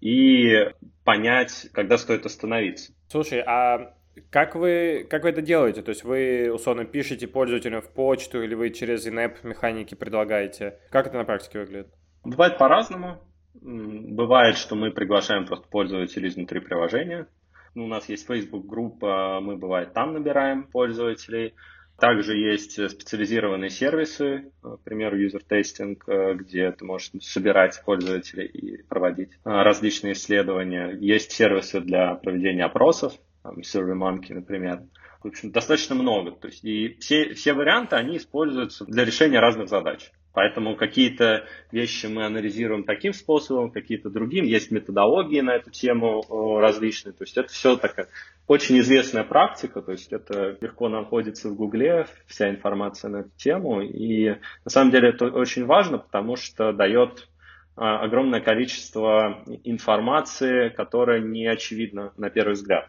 [0.00, 0.70] и
[1.04, 2.92] понять, когда стоит остановиться.
[3.08, 3.94] Слушай, а
[4.30, 5.82] как вы, как вы это делаете?
[5.82, 10.78] То есть вы, условно, пишете пользователям в почту или вы через in механики предлагаете?
[10.90, 11.88] Как это на практике выглядит?
[12.24, 13.22] Бывает по-разному.
[13.54, 17.26] Бывает, что мы приглашаем просто пользователей изнутри приложения.
[17.74, 21.54] У нас есть Facebook группа, мы бывает там набираем пользователей.
[21.98, 25.96] Также есть специализированные сервисы, к примеру, user testing,
[26.34, 30.96] где ты можешь собирать пользователей и проводить различные исследования.
[30.98, 33.12] Есть сервисы для проведения опросов,
[33.44, 34.82] SurveyMonkey, например.
[35.22, 36.32] В общем, достаточно много.
[36.32, 40.10] То есть, и все, все варианты, они используются для решения разных задач.
[40.32, 44.44] Поэтому какие-то вещи мы анализируем таким способом, какие-то другим.
[44.44, 46.24] Есть методологии на эту тему
[46.58, 47.12] различные.
[47.12, 48.08] То есть это все такая
[48.46, 49.82] очень известная практика.
[49.82, 53.82] То есть это легко находится в Гугле, вся информация на эту тему.
[53.82, 54.30] И
[54.64, 57.28] на самом деле это очень важно, потому что дает
[57.76, 62.88] а, огромное количество информации, которая не очевидна на первый взгляд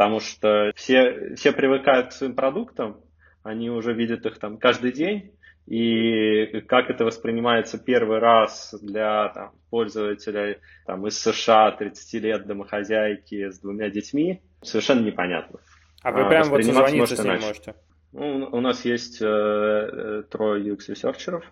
[0.00, 3.02] потому что все, все привыкают к своим продуктам,
[3.42, 5.32] они уже видят их там каждый день,
[5.66, 13.50] и как это воспринимается первый раз для там, пользователя там, из США 30 лет домохозяйки
[13.50, 15.60] с двумя детьми, совершенно непонятно.
[16.02, 17.74] А вы прям вот созвониться с ним можете?
[18.12, 21.44] Ну, у нас есть э, э трое UX-researcher ов,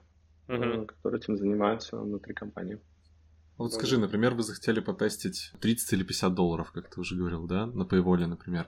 [0.49, 0.87] угу.
[0.87, 2.79] которые этим занимаются внутри компании.
[3.59, 7.67] Вот скажи, например, вы захотели потестить 30 или 50 долларов, как ты уже говорил, да,
[7.67, 8.65] на Paywall, например.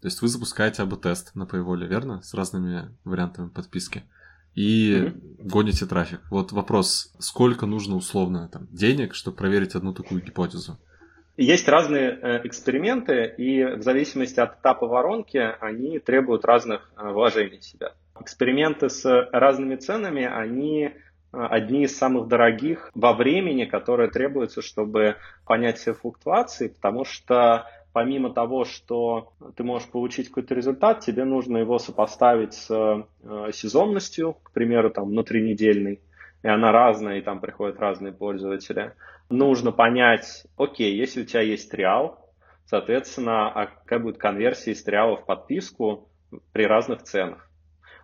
[0.00, 2.20] То есть вы запускаете A/B-тест на Paywall, верно?
[2.22, 4.02] С разными вариантами подписки.
[4.54, 5.48] И mm-hmm.
[5.48, 6.20] гоните трафик.
[6.30, 10.78] Вот вопрос, сколько нужно условно там, денег, чтобы проверить одну такую гипотезу?
[11.36, 17.58] Есть разные э, эксперименты, и в зависимости от этапа воронки они требуют разных э, вложений
[17.58, 17.92] в себя.
[18.20, 20.92] Эксперименты с разными ценами, они
[21.34, 25.16] одни из самых дорогих во времени, которые требуются, чтобы
[25.46, 31.58] понять все флуктуации, потому что помимо того, что ты можешь получить какой-то результат, тебе нужно
[31.58, 36.00] его сопоставить с э, сезонностью, к примеру, там внутринедельной,
[36.42, 38.92] и она разная, и там приходят разные пользователи.
[39.30, 42.24] Нужно понять, окей, если у тебя есть реал,
[42.66, 46.08] Соответственно, а какая будет конверсия из триала в подписку
[46.52, 47.48] при разных ценах?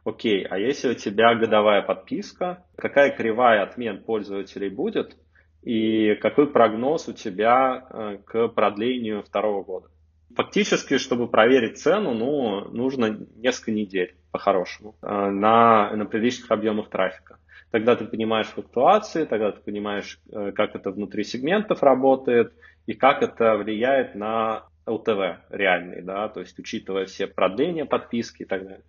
[0.04, 5.16] Окей, а если у тебя годовая подписка, какая кривая отмен пользователей будет
[5.62, 9.88] и какой прогноз у тебя э, к продлению второго года?
[10.34, 17.38] Фактически, чтобы проверить цену, ну, нужно несколько недель по-хорошему э, на, на приличных объемах трафика.
[17.70, 22.54] Тогда ты понимаешь флуктуации, тогда ты понимаешь, э, как это внутри сегментов работает
[22.86, 28.46] и как это влияет на ЛТВ реальный, да, то есть учитывая все продления подписки и
[28.46, 28.84] так далее.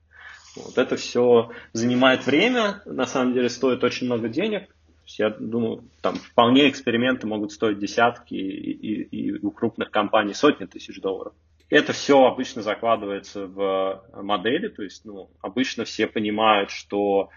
[0.55, 4.75] Вот это все занимает время, на самом деле стоит очень много денег.
[5.17, 10.65] Я думаю, там вполне эксперименты могут стоить десятки и, и, и у крупных компаний сотни
[10.65, 11.33] тысяч долларов.
[11.69, 17.29] Это все обычно закладывается в модели, то есть ну, обычно все понимают, что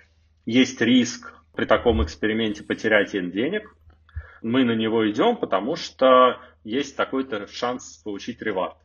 [0.44, 3.74] есть риск при таком эксперименте потерять денег.
[4.42, 8.76] Мы на него идем, потому что есть такой-то шанс получить ревард.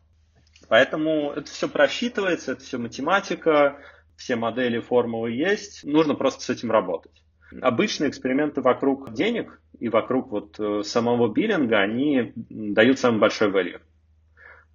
[0.67, 3.79] Поэтому это все просчитывается, это все математика,
[4.19, 7.23] все модели формулы есть, нужно просто с этим работать.
[7.61, 13.79] Обычные эксперименты вокруг денег и вокруг вот э, самого биллинга, они дают самый большой value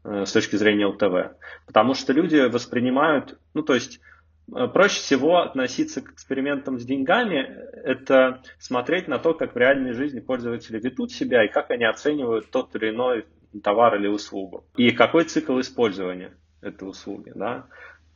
[0.02, 1.36] э, с точки зрения ЛТВ.
[1.66, 4.00] Потому что люди воспринимают, ну то есть
[4.50, 7.46] э, проще всего относиться к экспериментам с деньгами,
[7.84, 12.50] это смотреть на то, как в реальной жизни пользователи ведут себя и как они оценивают
[12.50, 13.26] тот или иной
[13.62, 14.64] товар или услугу.
[14.76, 17.30] И какой цикл использования этой услуги.
[17.34, 17.66] Да?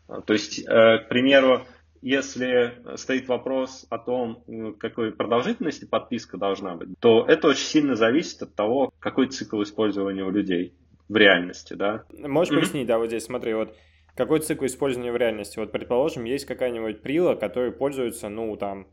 [0.08, 1.66] А, то есть, э, к примеру,
[2.00, 4.44] если стоит вопрос о том,
[4.78, 10.24] какой продолжительности подписка должна быть, то это очень сильно зависит от того, какой цикл использования
[10.24, 10.74] у людей
[11.08, 12.04] в реальности, да.
[12.12, 12.58] Можешь mm-hmm.
[12.58, 13.74] пояснить, да, вот здесь, смотри, вот
[14.14, 15.58] какой цикл использования в реальности?
[15.58, 18.88] Вот, предположим, есть какая-нибудь прила, которой пользуется, ну, там,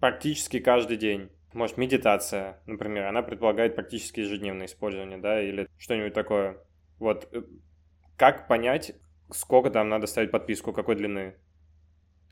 [0.00, 1.30] практически каждый день.
[1.52, 6.58] Может, медитация, например, она предполагает практически ежедневное использование, да, или что-нибудь такое.
[6.98, 7.42] Вот, э,
[8.16, 8.94] как понять,
[9.30, 11.36] сколько там надо ставить подписку, какой длины?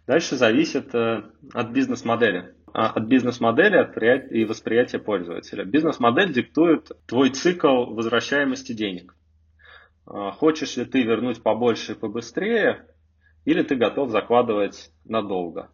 [0.07, 2.55] Дальше зависит э, от бизнес-модели.
[2.75, 5.65] А, от бизнес-модели и восприятия пользователя.
[5.65, 9.15] Бизнес-модель диктует твой цикл возвращаемости денег.
[10.07, 12.87] А, хочешь ли ты вернуть побольше и побыстрее,
[13.45, 15.71] или ты готов закладывать надолго.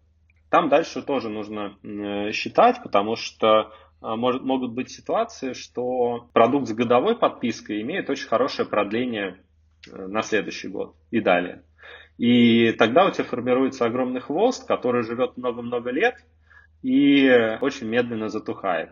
[0.50, 6.68] Там дальше тоже нужно э, считать, потому что а, может, могут быть ситуации, что продукт
[6.68, 9.42] с годовой подпиской имеет очень хорошее продление
[9.86, 11.62] на следующий год и далее.
[12.16, 16.16] И тогда у тебя формируется огромный хвост, который живет много-много лет
[16.82, 18.90] и очень медленно затухает.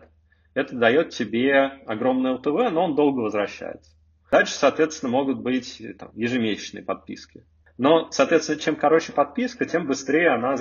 [0.53, 3.91] Это дает тебе огромное ЛТВ, но он долго возвращается.
[4.31, 7.45] Дальше, соответственно, могут быть там, ежемесячные подписки.
[7.77, 10.57] Но, соответственно, чем короче подписка, тем быстрее она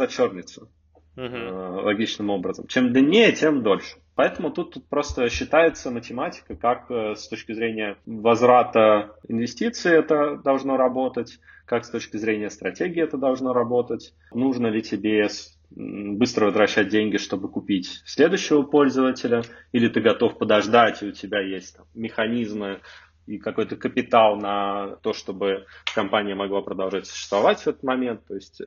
[1.17, 1.83] зачернется uh-huh.
[1.83, 2.67] логичным образом.
[2.67, 3.97] Чем длиннее, тем дольше.
[4.15, 10.77] Поэтому тут, тут просто считается математика, как э, с точки зрения возврата инвестиций это должно
[10.77, 15.29] работать, как с точки зрения стратегии это должно работать, нужно ли тебе
[15.71, 21.77] быстро возвращать деньги, чтобы купить следующего пользователя, или ты готов подождать, и у тебя есть
[21.77, 22.81] там, механизмы
[23.27, 28.25] и какой-то капитал на то, чтобы компания могла продолжать существовать в этот момент.
[28.27, 28.63] То есть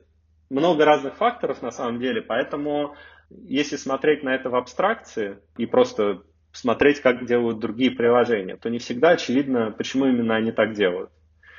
[0.50, 2.94] много разных факторов на самом деле, поэтому
[3.30, 8.78] если смотреть на это в абстракции и просто смотреть, как делают другие приложения, то не
[8.78, 11.10] всегда очевидно, почему именно они так делают.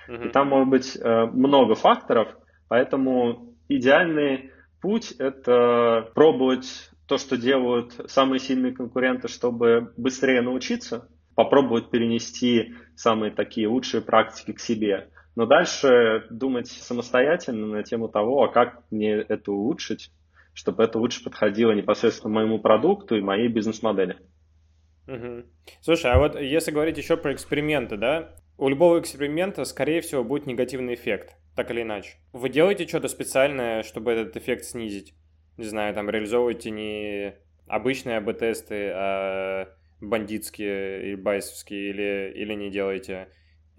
[0.09, 0.27] Uh-huh.
[0.27, 2.35] И там может быть э, много факторов,
[2.67, 4.51] поэтому идеальный
[4.81, 13.31] путь это пробовать то, что делают самые сильные конкуренты, чтобы быстрее научиться, попробовать перенести самые
[13.31, 15.09] такие лучшие практики к себе.
[15.35, 20.11] Но дальше думать самостоятельно на тему того, а как мне это улучшить,
[20.53, 24.17] чтобы это лучше подходило непосредственно моему продукту и моей бизнес-модели.
[25.07, 25.43] Угу.
[25.81, 30.45] Слушай, а вот если говорить еще про эксперименты, да, у любого эксперимента, скорее всего, будет
[30.45, 32.17] негативный эффект, так или иначе.
[32.33, 35.15] Вы делаете что-то специальное, чтобы этот эффект снизить?
[35.57, 37.35] Не знаю, там реализовываете не
[37.67, 43.29] обычные АБ-тесты, а бандитские или байсовские, или, или не делаете?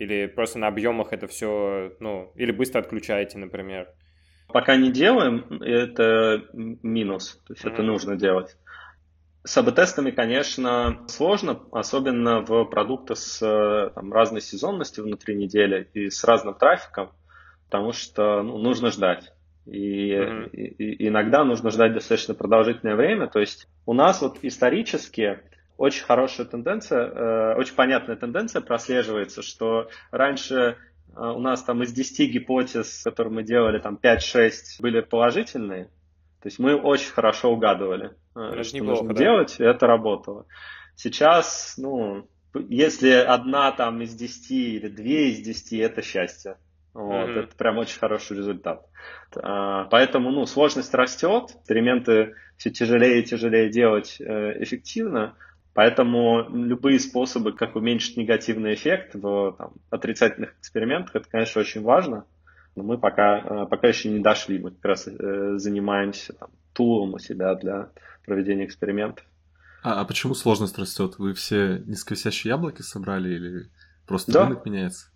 [0.02, 3.88] Или просто на объемах это все, ну, или быстро отключаете, например?
[4.48, 7.40] Пока не делаем, это минус.
[7.46, 7.72] То есть mm-hmm.
[7.72, 8.56] это нужно делать.
[9.44, 13.38] С АБ-тестами, конечно, сложно, особенно в продуктах с
[13.94, 17.12] там, разной сезонностью внутри недели и с разным трафиком,
[17.66, 19.32] потому что ну, нужно ждать.
[19.66, 20.50] И, mm-hmm.
[20.50, 23.28] и, и иногда нужно ждать достаточно продолжительное время.
[23.28, 25.38] То есть у нас вот исторически
[25.76, 31.92] очень хорошая тенденция, э, очень понятная тенденция прослеживается, что раньше э, у нас там из
[31.92, 35.86] 10 гипотез, которые мы делали, там 5-6 были положительные.
[36.42, 39.20] То есть мы очень хорошо угадывали, э, это что неплохо, нужно да?
[39.22, 40.46] делать, и это работало.
[40.94, 46.56] Сейчас, ну, если одна там из десяти или две из десяти, это счастье.
[46.94, 47.44] Вот, mm-hmm.
[47.44, 48.86] Это прям очень хороший результат.
[49.36, 55.34] А, поэтому ну, сложность растет, эксперименты все тяжелее и тяжелее делать э, эффективно,
[55.74, 62.24] поэтому любые способы, как уменьшить негативный эффект в там, отрицательных экспериментах, это, конечно, очень важно.
[62.74, 67.14] Но мы пока, э, пока еще не дошли, мы как раз э, занимаемся там, тулом
[67.14, 67.90] у себя для
[68.24, 69.24] проведения экспериментов.
[69.82, 71.18] А, а почему сложность растет?
[71.18, 73.70] Вы все низковисящие яблоки собрали или
[74.06, 74.44] просто да.
[74.46, 75.08] рынок меняется?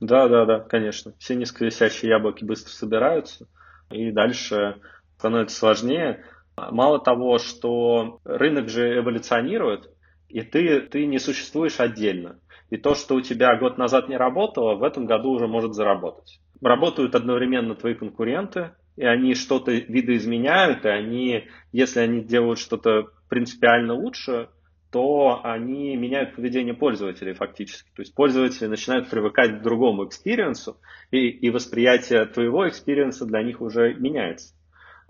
[0.00, 1.14] Да, да, да, конечно.
[1.18, 3.46] Все низковисящие яблоки быстро собираются,
[3.90, 4.80] и дальше
[5.16, 6.24] становится сложнее.
[6.56, 9.91] Мало того, что рынок же эволюционирует,
[10.32, 12.40] и ты, ты не существуешь отдельно.
[12.70, 16.40] И то, что у тебя год назад не работало, в этом году уже может заработать.
[16.60, 23.94] Работают одновременно твои конкуренты, и они что-то видоизменяют, и они, если они делают что-то принципиально
[23.94, 24.48] лучше,
[24.90, 27.90] то они меняют поведение пользователей фактически.
[27.94, 30.78] То есть пользователи начинают привыкать к другому experience у,
[31.10, 34.54] и, и восприятие твоего experience'а для них уже меняется.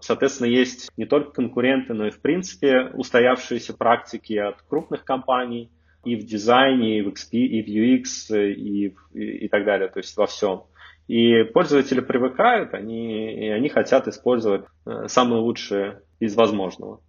[0.03, 5.71] Соответственно, есть не только конкуренты, но и в принципе устоявшиеся практики от крупных компаний
[6.05, 9.99] и в дизайне, и в XP, и в UX, и, и, и так далее, то
[9.99, 10.65] есть во всем.
[11.09, 17.01] И пользователи привыкают, они, и они хотят использовать э, самое лучшее из возможного.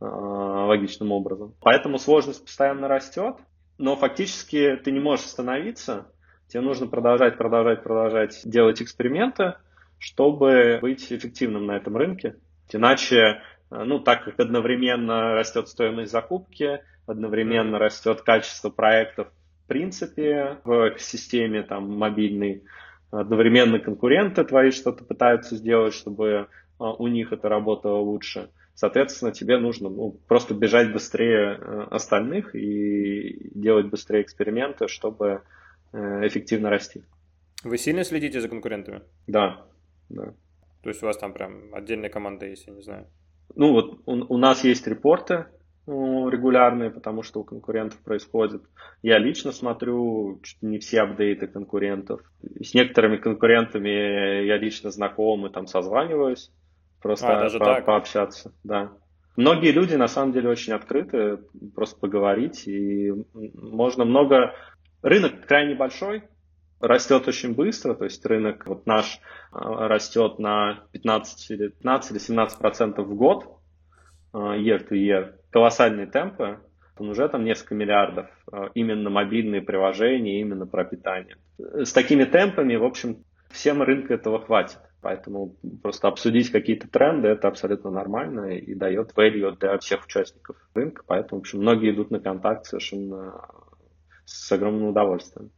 [0.00, 1.54] Э, логичным образом.
[1.60, 3.36] Поэтому сложность постоянно растет,
[3.76, 6.06] но фактически ты не можешь остановиться.
[6.48, 9.56] Тебе нужно продолжать, продолжать, продолжать делать эксперименты,
[10.00, 12.36] чтобы быть эффективным на этом рынке.
[12.72, 19.28] Иначе, э, ну, так как одновременно растет стоимость закупки, одновременно растет качество проектов
[19.64, 22.64] в принципе в системе там мобильной,
[23.10, 26.46] одновременно конкуренты твои что-то пытаются сделать, чтобы э,
[26.78, 33.50] у них это работало лучше– Соответственно, тебе нужно ну, просто бежать быстрее э, остальных и
[33.54, 35.42] делать быстрее эксперименты, чтобы
[35.92, 37.02] эффективно расти.
[37.62, 39.02] Вы сильно следите за конкурентами?
[39.26, 39.66] Да,
[40.10, 40.34] да.
[40.82, 43.06] То есть у вас там прям отдельная команда есть, я не знаю.
[43.54, 45.46] Ну вот у, у нас есть репорты
[45.86, 48.62] ну, регулярные, потому что у конкурентов происходит.
[49.02, 52.20] Я лично смотрю чуть не все апдейты конкурентов.
[52.60, 56.52] С некоторыми конкурентами я лично знаком и там созваниваюсь
[57.02, 57.84] просто а, даже по- так?
[57.86, 58.92] пообщаться, да.
[59.36, 61.38] Многие люди на самом деле очень открыты,
[61.74, 63.12] просто поговорить, и
[63.54, 64.54] можно много...
[65.02, 66.24] Рынок крайне большой,
[66.80, 69.20] растет очень быстро, то есть рынок вот наш
[69.52, 73.58] а, растет на 15 или 15 или 17 процентов в год,
[74.32, 76.58] а, year to year, колоссальные темпы,
[76.98, 81.36] уже там несколько миллиардов а, именно мобильные приложения, именно про питание.
[81.58, 84.78] С такими темпами, в общем, всем рынка этого хватит.
[85.02, 91.02] Поэтому просто обсудить какие-то тренды это абсолютно нормально и дает value для всех участников рынка.
[91.06, 93.46] Поэтому, в общем, многие идут на контакт совершенно
[94.26, 95.50] с огромным удовольствием.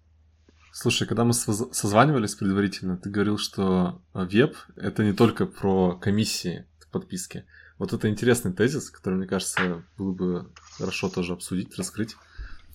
[0.72, 7.44] Слушай, когда мы созванивались предварительно, ты говорил, что веб— это не только про комиссии подписки.
[7.78, 10.46] Вот это интересный тезис, который, мне кажется, было бы
[10.78, 12.16] хорошо тоже обсудить, раскрыть.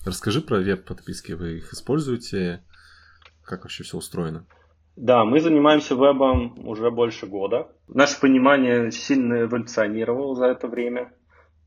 [0.04, 1.32] Расскажи про веб-подписки.
[1.32, 2.62] Вы их используете?
[3.42, 4.46] Как вообще все устроено?
[4.96, 7.68] Да, мы занимаемся вебом уже больше года.
[7.86, 11.12] Наше понимание сильно эволюционировало за это время.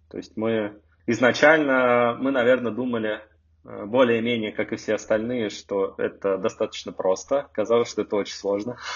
[0.09, 3.21] То есть мы изначально, мы, наверное, думали э,
[3.63, 7.47] более-менее, как и все остальные, что это достаточно просто.
[7.51, 8.77] Казалось, что это очень сложно.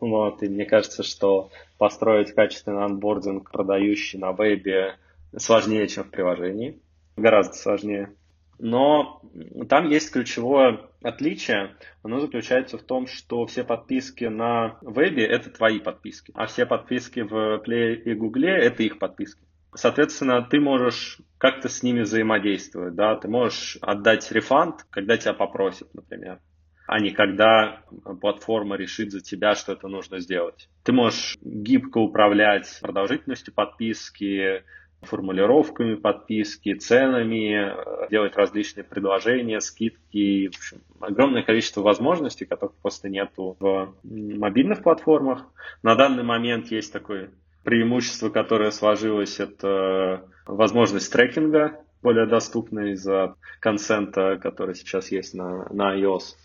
[0.00, 4.96] Вот, и мне кажется, что построить качественный анбординг, продающий на вебе,
[5.36, 6.80] сложнее, чем в приложении.
[7.16, 8.12] Гораздо сложнее.
[8.58, 9.22] Но
[9.68, 11.76] там есть ключевое отличие.
[12.02, 17.20] Оно заключается в том, что все подписки на вебе– это твои подписки, а все подписки
[17.20, 19.40] в Play и Google– это их подписки.
[19.74, 25.94] Соответственно, ты можешь как-то с ними взаимодействовать, да, ты можешь отдать рефанд, когда тебя попросят,
[25.94, 26.40] например,
[26.86, 27.82] а не когда
[28.20, 30.68] платформа решит за тебя, что это нужно сделать.
[30.82, 34.64] Ты можешь гибко управлять продолжительностью подписки,
[35.02, 37.74] формулировками подписки, ценами,
[38.10, 40.48] делать различные предложения, скидки.
[40.48, 45.46] В общем, огромное количество возможностей, которых просто нету в мобильных платформах.
[45.82, 47.30] На данный момент есть такое
[47.64, 55.96] преимущество, которое сложилось, это возможность трекинга, более доступная из-за консента, который сейчас есть на, на
[55.98, 56.36] iOS.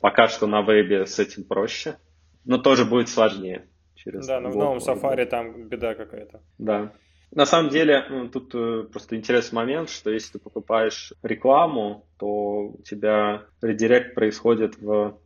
[0.00, 1.98] Пока что на вебе с этим проще,
[2.44, 3.66] но тоже будет сложнее.
[3.94, 6.40] Через да, но в новом Safari там беда какая-то.
[6.58, 6.92] Да.
[7.32, 12.26] На самом деле, ну, тут э, просто интересный момент, что если ты покупаешь рекламу, то
[12.26, 15.20] у тебя редирект происходит в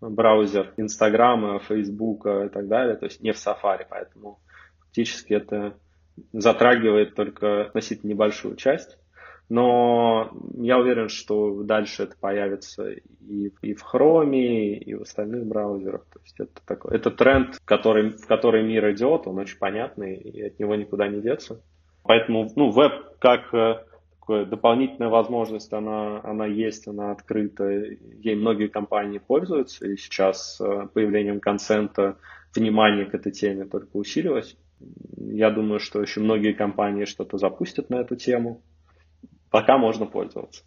[0.00, 4.40] браузер Инстаграма, Фейсбука и так далее, то есть не в Safari, поэтому
[4.88, 5.74] фактически это
[6.32, 8.98] затрагивает только относительно небольшую часть.
[9.48, 16.04] Но я уверен, что дальше это появится и, и в Chrome, и в остальных браузерах.
[16.12, 20.42] То есть это такой, это тренд, который, в который мир идет, он очень понятный, и
[20.42, 21.62] от него никуда не деться.
[22.02, 23.84] Поэтому ну, веб как э,
[24.28, 30.88] такая дополнительная возможность, она, она есть, она открыта, ей многие компании пользуются, и сейчас э,
[30.92, 32.18] появлением консента
[32.54, 34.56] внимание к этой теме только усилилось.
[35.16, 38.62] Я думаю, что еще многие компании что-то запустят на эту тему.
[39.50, 40.62] Пока можно пользоваться.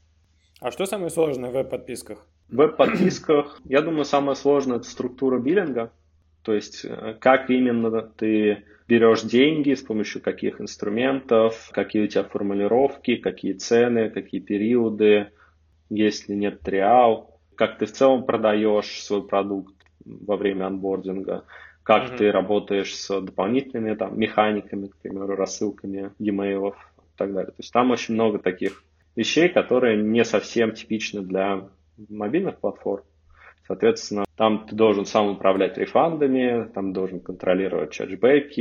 [0.59, 2.26] А что самое сложное в веб-подписках?
[2.49, 5.91] В веб-подписках, я думаю, самое сложное это структура биллинга.
[6.43, 12.24] То есть, э, как именно ты берешь деньги, с помощью каких инструментов, какие у тебя
[12.24, 15.32] формулировки, какие цены, какие периоды,
[15.89, 21.45] если нет триал, как ты в целом продаешь свой продукт во время анбординга,
[21.84, 22.17] как mm-hmm.
[22.17, 27.51] ты работаешь с дополнительными там, механиками, к примеру, рассылками e-mail и так далее.
[27.51, 28.84] То есть там очень много таких
[29.15, 31.67] вещей, которые не совсем типичны для
[32.09, 33.03] мобильных платформ.
[33.67, 38.59] Соответственно, там ты должен сам управлять рефандами, там должен контролировать чатчбеки,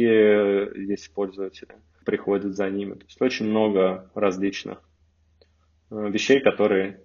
[0.79, 2.95] если пользователи приходят за ними.
[2.95, 4.79] То есть очень много различных
[5.91, 7.01] э, вещей, которые,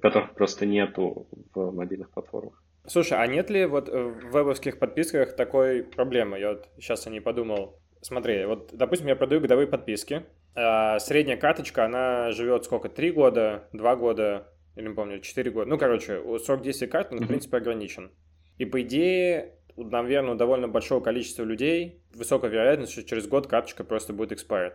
[0.00, 2.62] которых просто нету в мобильных платформах.
[2.86, 6.38] Слушай, а нет ли вот в вебовских подписках такой проблемы?
[6.38, 7.78] Я вот сейчас о ней подумал.
[8.00, 10.24] Смотри, вот, допустим, я продаю годовые подписки.
[10.54, 12.88] А средняя карточка, она живет сколько?
[12.88, 15.68] Три года, два года, или не помню, 4 года.
[15.68, 18.10] Ну, короче, срок действия карты, он, в принципе, ограничен.
[18.58, 23.84] И, по идее, наверное, у довольно большого количества людей высокая вероятность, что через год карточка
[23.84, 24.72] просто будет expired.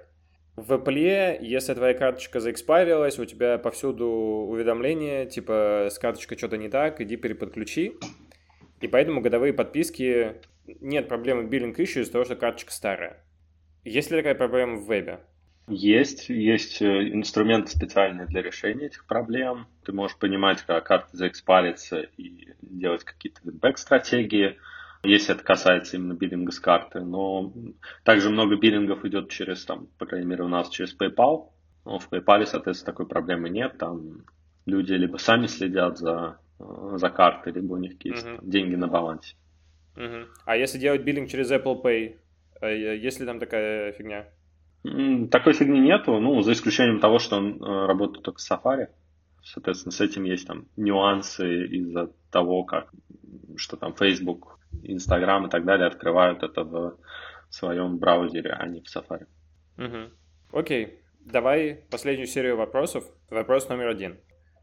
[0.56, 6.70] В Apple, если твоя карточка заэкспарилась, у тебя повсюду уведомления, типа, с карточкой что-то не
[6.70, 7.94] так, иди переподключи.
[8.80, 10.36] И поэтому годовые подписки
[10.66, 13.24] нет проблемы биллинг issue из-за того, что карточка старая.
[13.84, 15.20] Есть ли такая проблема в вебе?
[15.68, 19.68] Есть, есть э, инструменты специальные для решения этих проблем.
[19.84, 24.58] Ты можешь понимать, как карта заэкспарится и делать какие-то бэк-стратегии,
[25.06, 27.02] если это касается именно биллинга с карты.
[27.02, 27.54] Но
[28.04, 31.50] также много биллингов идет через, там, по крайней мере, у нас через PayPal.
[31.86, 33.78] Но в PayPal, соответственно, такой проблемы нет.
[33.78, 34.24] Там
[34.66, 38.40] люди либо сами следят за, э, за картой, либо у них есть uh-huh.
[38.42, 39.36] деньги на балансе.
[39.96, 40.26] Uh-huh.
[40.46, 42.16] А если делать биллинг через Apple Pay,
[42.62, 44.28] э, есть ли там такая фигня?
[45.32, 48.88] Такой фигни нету, ну, за исключением того, что он э, работает только с Safari.
[49.44, 52.92] Соответственно, с этим есть там нюансы из-за того, как,
[53.58, 56.98] что там Facebook, Instagram и так далее открывают это в
[57.50, 59.28] своем браузере, а не в Safari.
[59.78, 60.60] Угу.
[60.60, 63.06] Окей, давай последнюю серию вопросов.
[63.30, 64.20] Вопрос номер один.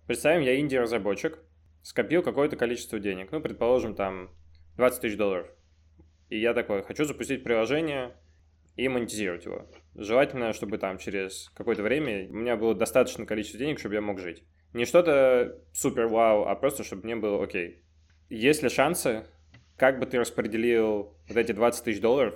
[0.07, 1.39] Представим, я инди-разработчик,
[1.83, 4.31] скопил какое-то количество денег, ну, предположим, там
[4.77, 5.49] 20 тысяч долларов.
[6.29, 8.17] И я такой, хочу запустить приложение
[8.77, 9.67] и монетизировать его.
[9.95, 14.19] Желательно, чтобы там через какое-то время у меня было достаточное количество денег, чтобы я мог
[14.19, 14.43] жить.
[14.73, 17.83] Не что-то супер вау, а просто, чтобы мне было окей.
[18.31, 19.27] Есть ли шансы,
[19.77, 22.35] как бы ты распределил вот эти 20 тысяч долларов?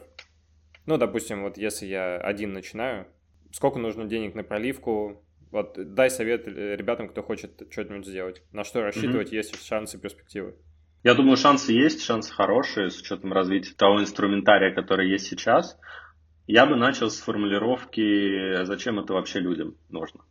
[0.87, 3.07] Ну, допустим, вот если я один начинаю,
[3.53, 5.23] сколько нужно денег на проливку?
[5.51, 8.43] Вот дай совет ребятам, кто хочет что-нибудь сделать.
[8.53, 9.37] На что рассчитывать, mm-hmm.
[9.37, 10.57] есть шансы, перспективы?
[11.03, 15.79] Я думаю, шансы есть, шансы хорошие с учетом развития того инструментария, который есть сейчас.
[16.49, 20.25] Я бы начал с формулировки, зачем это вообще людям нужно.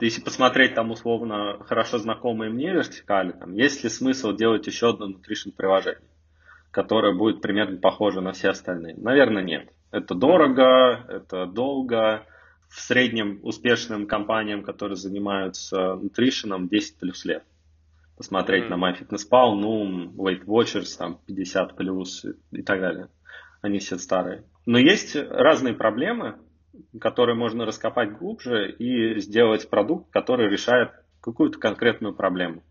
[0.00, 5.10] Если посмотреть там условно хорошо знакомые мне вертикали, там, есть ли смысл делать еще одно
[5.10, 6.02] nutrition приложение,
[6.72, 8.96] которое будет примерно похоже на все остальные?
[8.96, 9.68] Наверное, нет.
[9.92, 12.26] Это дорого, это долго.
[12.68, 17.44] В среднем успешным компаниям, которые занимаются нутришеном, 10 плюс лет.
[18.16, 18.76] Посмотреть mm-hmm.
[18.76, 23.08] на MyFitnessPal, ну, Weight Watchers, там, 50 плюс и так далее.
[23.60, 24.44] Они все старые.
[24.64, 26.38] Но есть разные проблемы,
[26.98, 32.62] которые можно раскопать глубже и сделать продукт, который решает какую-то конкретную проблему.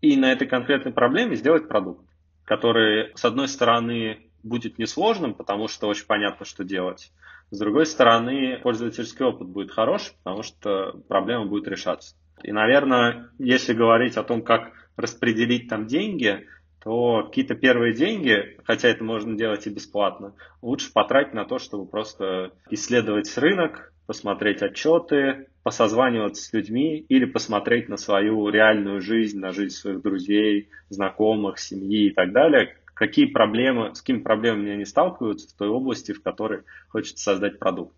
[0.00, 2.04] И на этой конкретной проблеме сделать продукт,
[2.44, 7.12] который, с одной стороны, будет несложным, потому что очень понятно, что делать.
[7.50, 12.16] С другой стороны, пользовательский опыт будет хороший, потому что проблема будет решаться.
[12.42, 16.46] И, наверное, если говорить о том, как распределить там деньги,
[16.82, 21.86] то какие-то первые деньги, хотя это можно делать и бесплатно, лучше потратить на то, чтобы
[21.86, 29.52] просто исследовать рынок, посмотреть отчеты, посозваниваться с людьми или посмотреть на свою реальную жизнь, на
[29.52, 35.48] жизнь своих друзей, знакомых, семьи и так далее, какие проблемы, с какими проблемами они сталкиваются
[35.48, 37.96] в той области, в которой хочется создать продукт.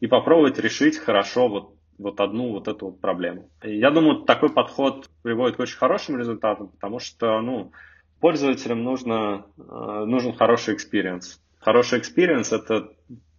[0.00, 3.50] И попробовать решить хорошо вот, вот одну вот эту вот проблему.
[3.62, 7.72] Я думаю, такой подход приводит к очень хорошим результатам, потому что, ну,
[8.20, 11.40] пользователям нужно, э, нужен хороший experience.
[11.58, 12.92] Хороший экспириенс– это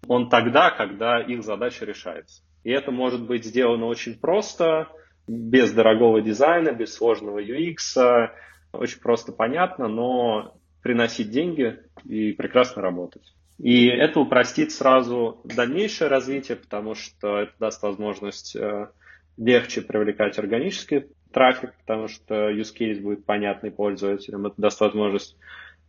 [0.07, 2.43] он тогда, когда их задача решается.
[2.63, 4.87] И это может быть сделано очень просто,
[5.27, 8.29] без дорогого дизайна, без сложного UX,
[8.73, 13.33] очень просто понятно, но приносить деньги и прекрасно работать.
[13.57, 18.89] И это упростит сразу дальнейшее развитие, потому что это даст возможность э,
[19.37, 24.45] легче привлекать органический трафик, потому что use case будет понятный пользователям.
[24.47, 25.37] Это даст возможность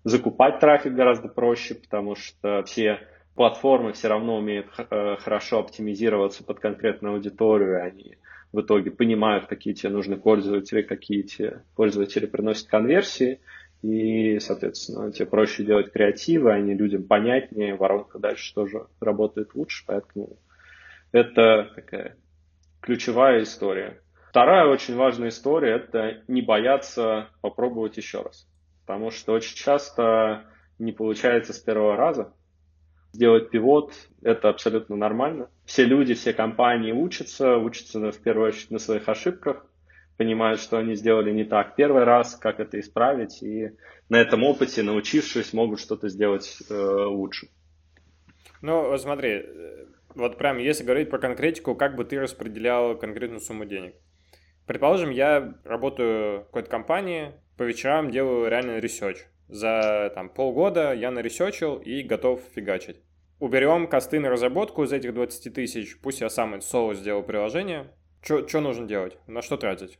[0.04, 3.00] закупать трафик гораздо проще, потому что все
[3.37, 8.16] платформы все равно умеют э, хорошо оптимизироваться под конкретную аудиторию, они
[8.53, 13.41] в итоге понимают, какие тебе нужны пользователи, какие тебе пользователи приносят конверсии,
[13.82, 20.39] и, соответственно, тебе проще делать креативы, они людям понятнее, воронка дальше тоже работает лучше, поэтому
[21.12, 22.16] это такая
[22.80, 24.01] ключевая история.
[24.30, 28.49] Вторая очень важная история– это не бояться попробовать еще раз,
[28.87, 30.47] потому что очень часто
[30.78, 32.32] не получается с первого раза.
[33.16, 35.48] Сделать пивот– это абсолютно нормально.
[35.64, 39.64] Все люди, все компании учатся, учатся в первую очередь на своих ошибках,
[40.18, 43.70] понимают, что они сделали не так первый раз, как это исправить, и
[44.10, 47.48] на этом опыте, научившись, могут что-то сделать э, лучше.
[48.60, 53.64] Ну, смотри, э, вот прям если говорить про конкретику, как бы ты распределял конкретную сумму
[53.64, 53.94] денег?
[54.66, 59.24] Предположим, я работаю в какой-то компании, по вечерам делаю реально research.
[59.49, 63.01] За там, полгода я на research'ил и готов фигачить.
[63.38, 67.92] Уберем cost'ы на разработку из этих 20 тысяч, пусть я сам соло сделал приложение.
[68.22, 69.18] Что нужно делать?
[69.26, 69.99] На что тратить?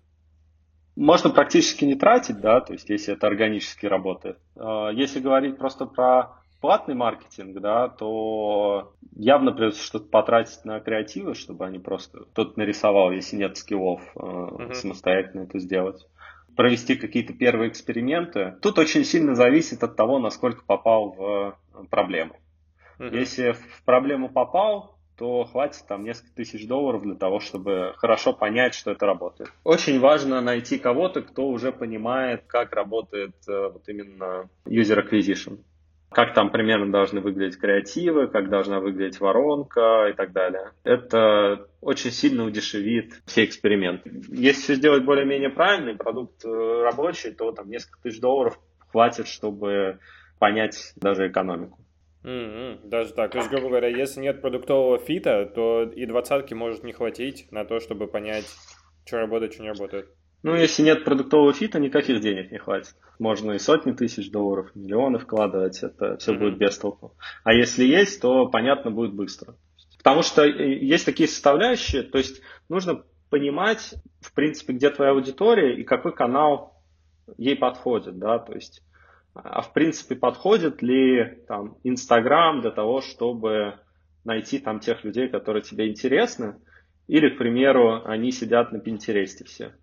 [0.97, 4.39] Можно практически не тратить, да, то есть если это органически работает.
[4.57, 11.35] А, если говорить просто про платный маркетинг, да, то явно придется что-то потратить на креативы,
[11.35, 14.73] чтобы они просто кто-то нарисовал, если нет скиллов, uh-huh.
[14.73, 16.07] самостоятельно это сделать.
[16.57, 18.57] Провести какие-то первые эксперименты.
[18.63, 21.59] Тут очень сильно зависит от того, насколько попал в
[21.91, 22.37] проблему.
[22.99, 23.15] Uh-huh.
[23.15, 28.75] Если в проблему попал, то хватит там несколько тысяч долларов для того, чтобы хорошо понять,
[28.75, 29.51] что это работает.
[29.65, 35.59] Очень важно найти кого-то, кто уже понимает, как работает э, вот именно user acquisition.
[36.17, 40.71] Как там примерно должны выглядеть креативы, как должна выглядеть воронка и так далее.
[40.83, 44.23] Это очень сильно удешевит все эксперименты.
[44.31, 48.59] Если все сделать более-менее правильный, продукт э, рабочий, то там несколько тысяч долларов
[48.91, 49.99] хватит, чтобы
[50.39, 51.79] понять даже экономику.
[52.25, 52.89] Mm-hmm.
[52.89, 53.33] Даже так.
[53.33, 57.67] То есть, грубо говоря, если нет продуктового фита, то и двадцатки может не хватить на
[57.67, 58.47] то, чтобы понять,
[59.05, 60.09] что работает, что не работает.
[60.43, 62.95] Ну, если нет продуктового фита, никаких денег не хватит.
[63.19, 66.39] Можно и сотни тысяч долларов, миллионы вкладывать, это все mm-hmm.
[66.39, 67.15] будет без толку.
[67.43, 69.57] А если есть, то понятно будет быстро.
[69.99, 75.77] Потому что э, есть такие составляющие, то есть нужно понимать, в принципе, где твоя аудитория
[75.81, 76.81] и какой канал
[77.39, 78.83] ей подходит, да, то есть
[79.35, 83.75] а в принципе подходит ли там Инстаграм для того, чтобы
[84.25, 86.57] найти там тех людей, которые тебе интересны,
[87.07, 89.75] или, к примеру, они сидят на Пинтересте все,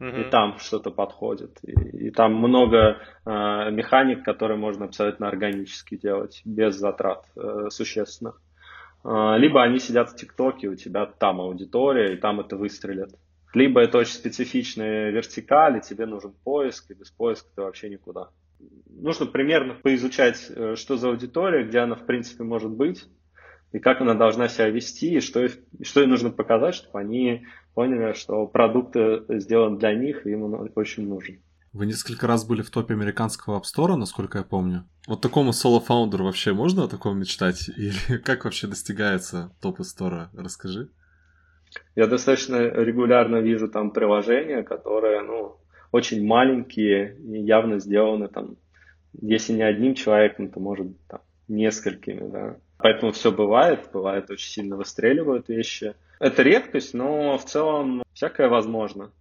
[0.00, 3.30] и там что-то подходит, и, и там много э,
[3.70, 8.40] механик, которые можно абсолютно органически делать, без затрат э, существенных.
[9.04, 13.14] Э, либо они сидят в ТикТоке, у тебя там аудитория, и там это выстрелит.
[13.54, 18.28] Либо это очень специфичная вертикаль, и тебе нужен поиск, и без поиска ты вообще никуда
[18.88, 23.04] нужно примерно поизучать, э, что за аудитория, где она, в принципе, может быть,
[23.72, 25.48] и как она должна себя вести, и что,
[25.82, 28.96] что ей нужно показать, чтобы они поняли, что продукт
[29.28, 31.40] сделан для них, и им он очень нужен.
[31.76, 34.88] Вы несколько раз были в топе американского App Store, насколько я помню.
[35.06, 37.68] Вот такому соло-фаундеру вообще можно о таком мечтать?
[37.76, 40.28] Или как вообще достигается топ Store?
[40.34, 40.88] Расскажи.
[41.94, 45.58] Я достаточно регулярно вижу там приложения, которые, ну,
[45.92, 48.56] очень маленькие и явно сделаны там,
[49.20, 52.56] если не одним человеком, то может там несколькими, да.
[52.78, 55.94] Поэтому все бывает, бывает очень сильно выстреливают вещи.
[56.18, 59.12] Это редкость, но в целом всякое возможно.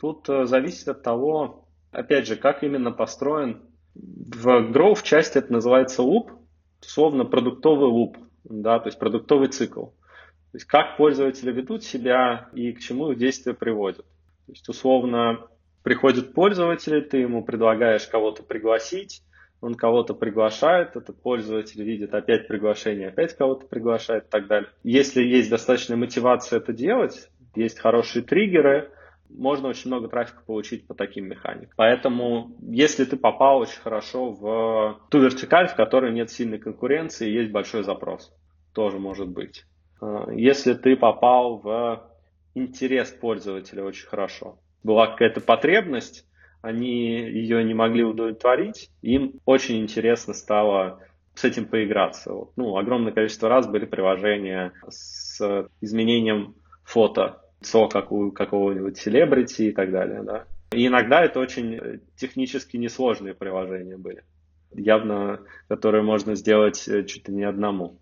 [0.00, 3.62] Тут э, зависит от того, опять же, как именно построен.
[3.94, 6.32] В Growth части это называется луп,
[6.80, 9.86] условно продуктовый луп, да, то есть продуктовый цикл.
[9.86, 14.06] То есть как пользователи ведут себя и к чему их действия приводят.
[14.46, 15.46] То есть условно
[15.82, 19.22] приходит пользователь, ты ему предлагаешь кого-то пригласить,
[19.62, 24.68] он кого-то приглашает, этот пользователь видит опять приглашение, опять кого-то приглашает и так далее.
[24.82, 28.90] Если есть достаточная мотивация это делать, есть хорошие триггеры,
[29.30, 31.72] можно очень много трафика получить по таким механикам.
[31.76, 37.52] Поэтому, если ты попал очень хорошо в ту вертикаль, в которой нет сильной конкуренции, есть
[37.52, 38.34] большой запрос,
[38.74, 39.64] тоже может быть.
[40.00, 42.10] А, если ты попал в
[42.54, 46.26] интерес пользователя очень хорошо, была какая-то потребность,
[46.62, 51.00] они ее не могли удовлетворить, им очень интересно стало
[51.34, 52.32] с этим поиграться.
[52.56, 56.54] Ну, огромное количество раз были приложения с изменением
[56.84, 60.44] фото, лицо какого-нибудь селебрити и так далее, да.
[60.72, 64.24] И иногда это очень э, технически несложные приложения были,
[64.72, 67.98] явно, которые можно сделать э, чуть ли не одному.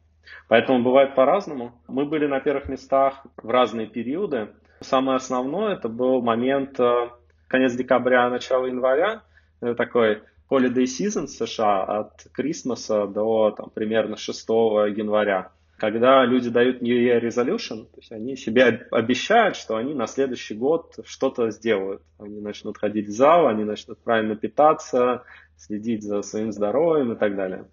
[0.49, 1.83] Поэтому бывает по-разному.
[1.89, 4.51] Мы были на первых местах в разные периоды.
[4.81, 7.11] Самое основное это был момент э,
[7.51, 9.23] конец декабря, начало января.
[9.61, 16.51] Это такой holiday season в США от Крисмаса до там, примерно 6 января когда люди
[16.51, 21.51] дают New Year Resolution, то есть они себе обещают, что они на следующий год что-то
[21.51, 22.03] сделают.
[22.19, 25.25] Они начнут ходить в зал, они начнут правильно питаться,
[25.57, 27.65] следить за своим здоровьем и так далее.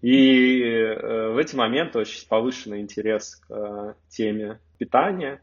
[0.00, 5.42] И э, в эти моменты очень повышенный интерес к э, теме питания,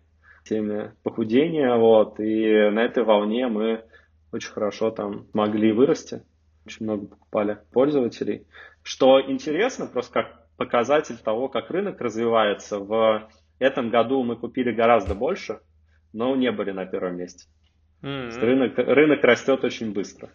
[0.49, 3.83] теме похудения, вот, и на этой волне мы
[4.31, 6.23] очень хорошо там могли вырасти,
[6.65, 8.47] очень много покупали пользователей.
[8.83, 12.79] Что интересно, просто как показатель того, как рынок развивается.
[12.79, 13.29] В
[13.59, 15.59] этом году мы купили гораздо больше,
[16.13, 17.47] но не были на первом месте.
[18.01, 18.39] Mm-hmm.
[18.39, 20.29] Рынок, рынок растет очень быстро.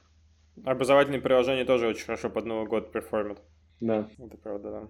[0.65, 3.39] Образовательные приложения тоже очень хорошо под Новый год перформят.
[3.81, 4.09] Да.
[4.19, 4.89] Это правда, да.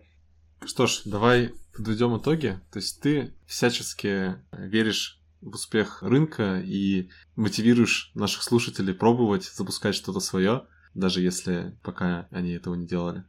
[0.67, 2.59] Что ж, давай подведем итоги.
[2.73, 10.21] То есть ты всячески веришь в успех рынка и мотивируешь наших слушателей пробовать, запускать что-то
[10.21, 10.63] свое,
[10.95, 13.25] даже если пока они этого не делали.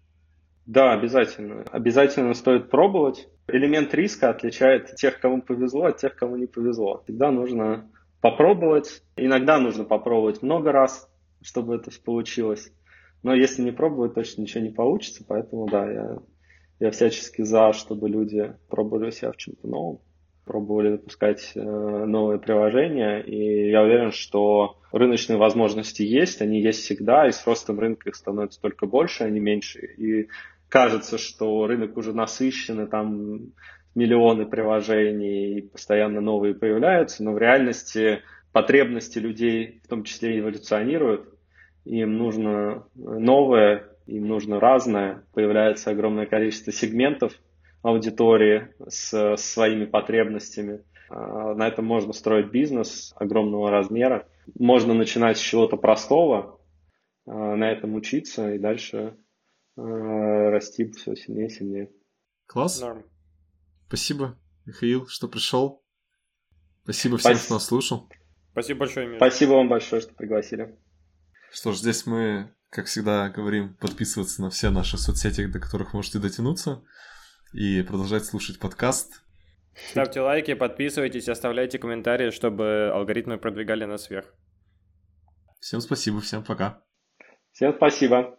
[0.66, 1.64] Да, обязательно.
[1.72, 3.28] Обязательно стоит пробовать.
[3.48, 7.04] Элемент риска отличает тех, кому повезло, от тех, кому не повезло.
[7.04, 9.04] Всегда нужно попробовать.
[9.16, 11.08] Иногда нужно попробовать много раз,
[11.44, 12.72] чтобы это получилось.
[13.22, 15.24] Но если не пробовать, точно ничего не получится.
[15.28, 16.20] Поэтому да, я,
[16.80, 20.00] я всячески за, чтобы люди пробовали себя в чем-то новом
[20.46, 27.28] пробовали выпускать э, новые приложения, и я уверен, что рыночные возможности есть, они есть всегда,
[27.28, 29.80] и с ростом рынка их становится только больше, а не меньше.
[29.80, 30.30] И
[30.70, 33.54] кажется, что рынок уже насыщен, и там
[33.96, 38.22] миллионы приложений, и постоянно новые появляются, но в реальности
[38.52, 41.28] потребности людей в том числе эволюционируют,
[41.86, 47.34] им нужно новое, им нужно разное, появляется огромное количество сегментов
[47.82, 50.84] аудитории с своими потребностями.
[51.10, 54.28] А, на этом можно строить бизнес огромного размера.
[54.58, 56.60] Можно начинать с чего-то простого,
[57.26, 59.18] а, на этом учиться и дальше
[59.78, 61.92] Э, расти все сильнее и сильнее.
[62.46, 62.80] Класс.
[62.80, 63.06] Норм.
[63.88, 65.84] Спасибо, Михаил, что пришел.
[66.84, 67.46] Спасибо всем, Спас...
[67.46, 68.10] кто нас слушал.
[68.52, 69.18] Спасибо большое, Миша.
[69.18, 70.78] Спасибо вам большое, что пригласили.
[71.52, 76.20] Что ж, здесь мы, как всегда, говорим подписываться на все наши соцсети, до которых можете
[76.20, 76.84] дотянуться,
[77.54, 79.24] и продолжать слушать подкаст.
[79.92, 84.34] Ставьте лайки, подписывайтесь, оставляйте комментарии, чтобы алгоритмы продвигали нас вверх.
[85.62, 86.84] Всем спасибо, всем пока.
[87.54, 88.38] Всем спасибо.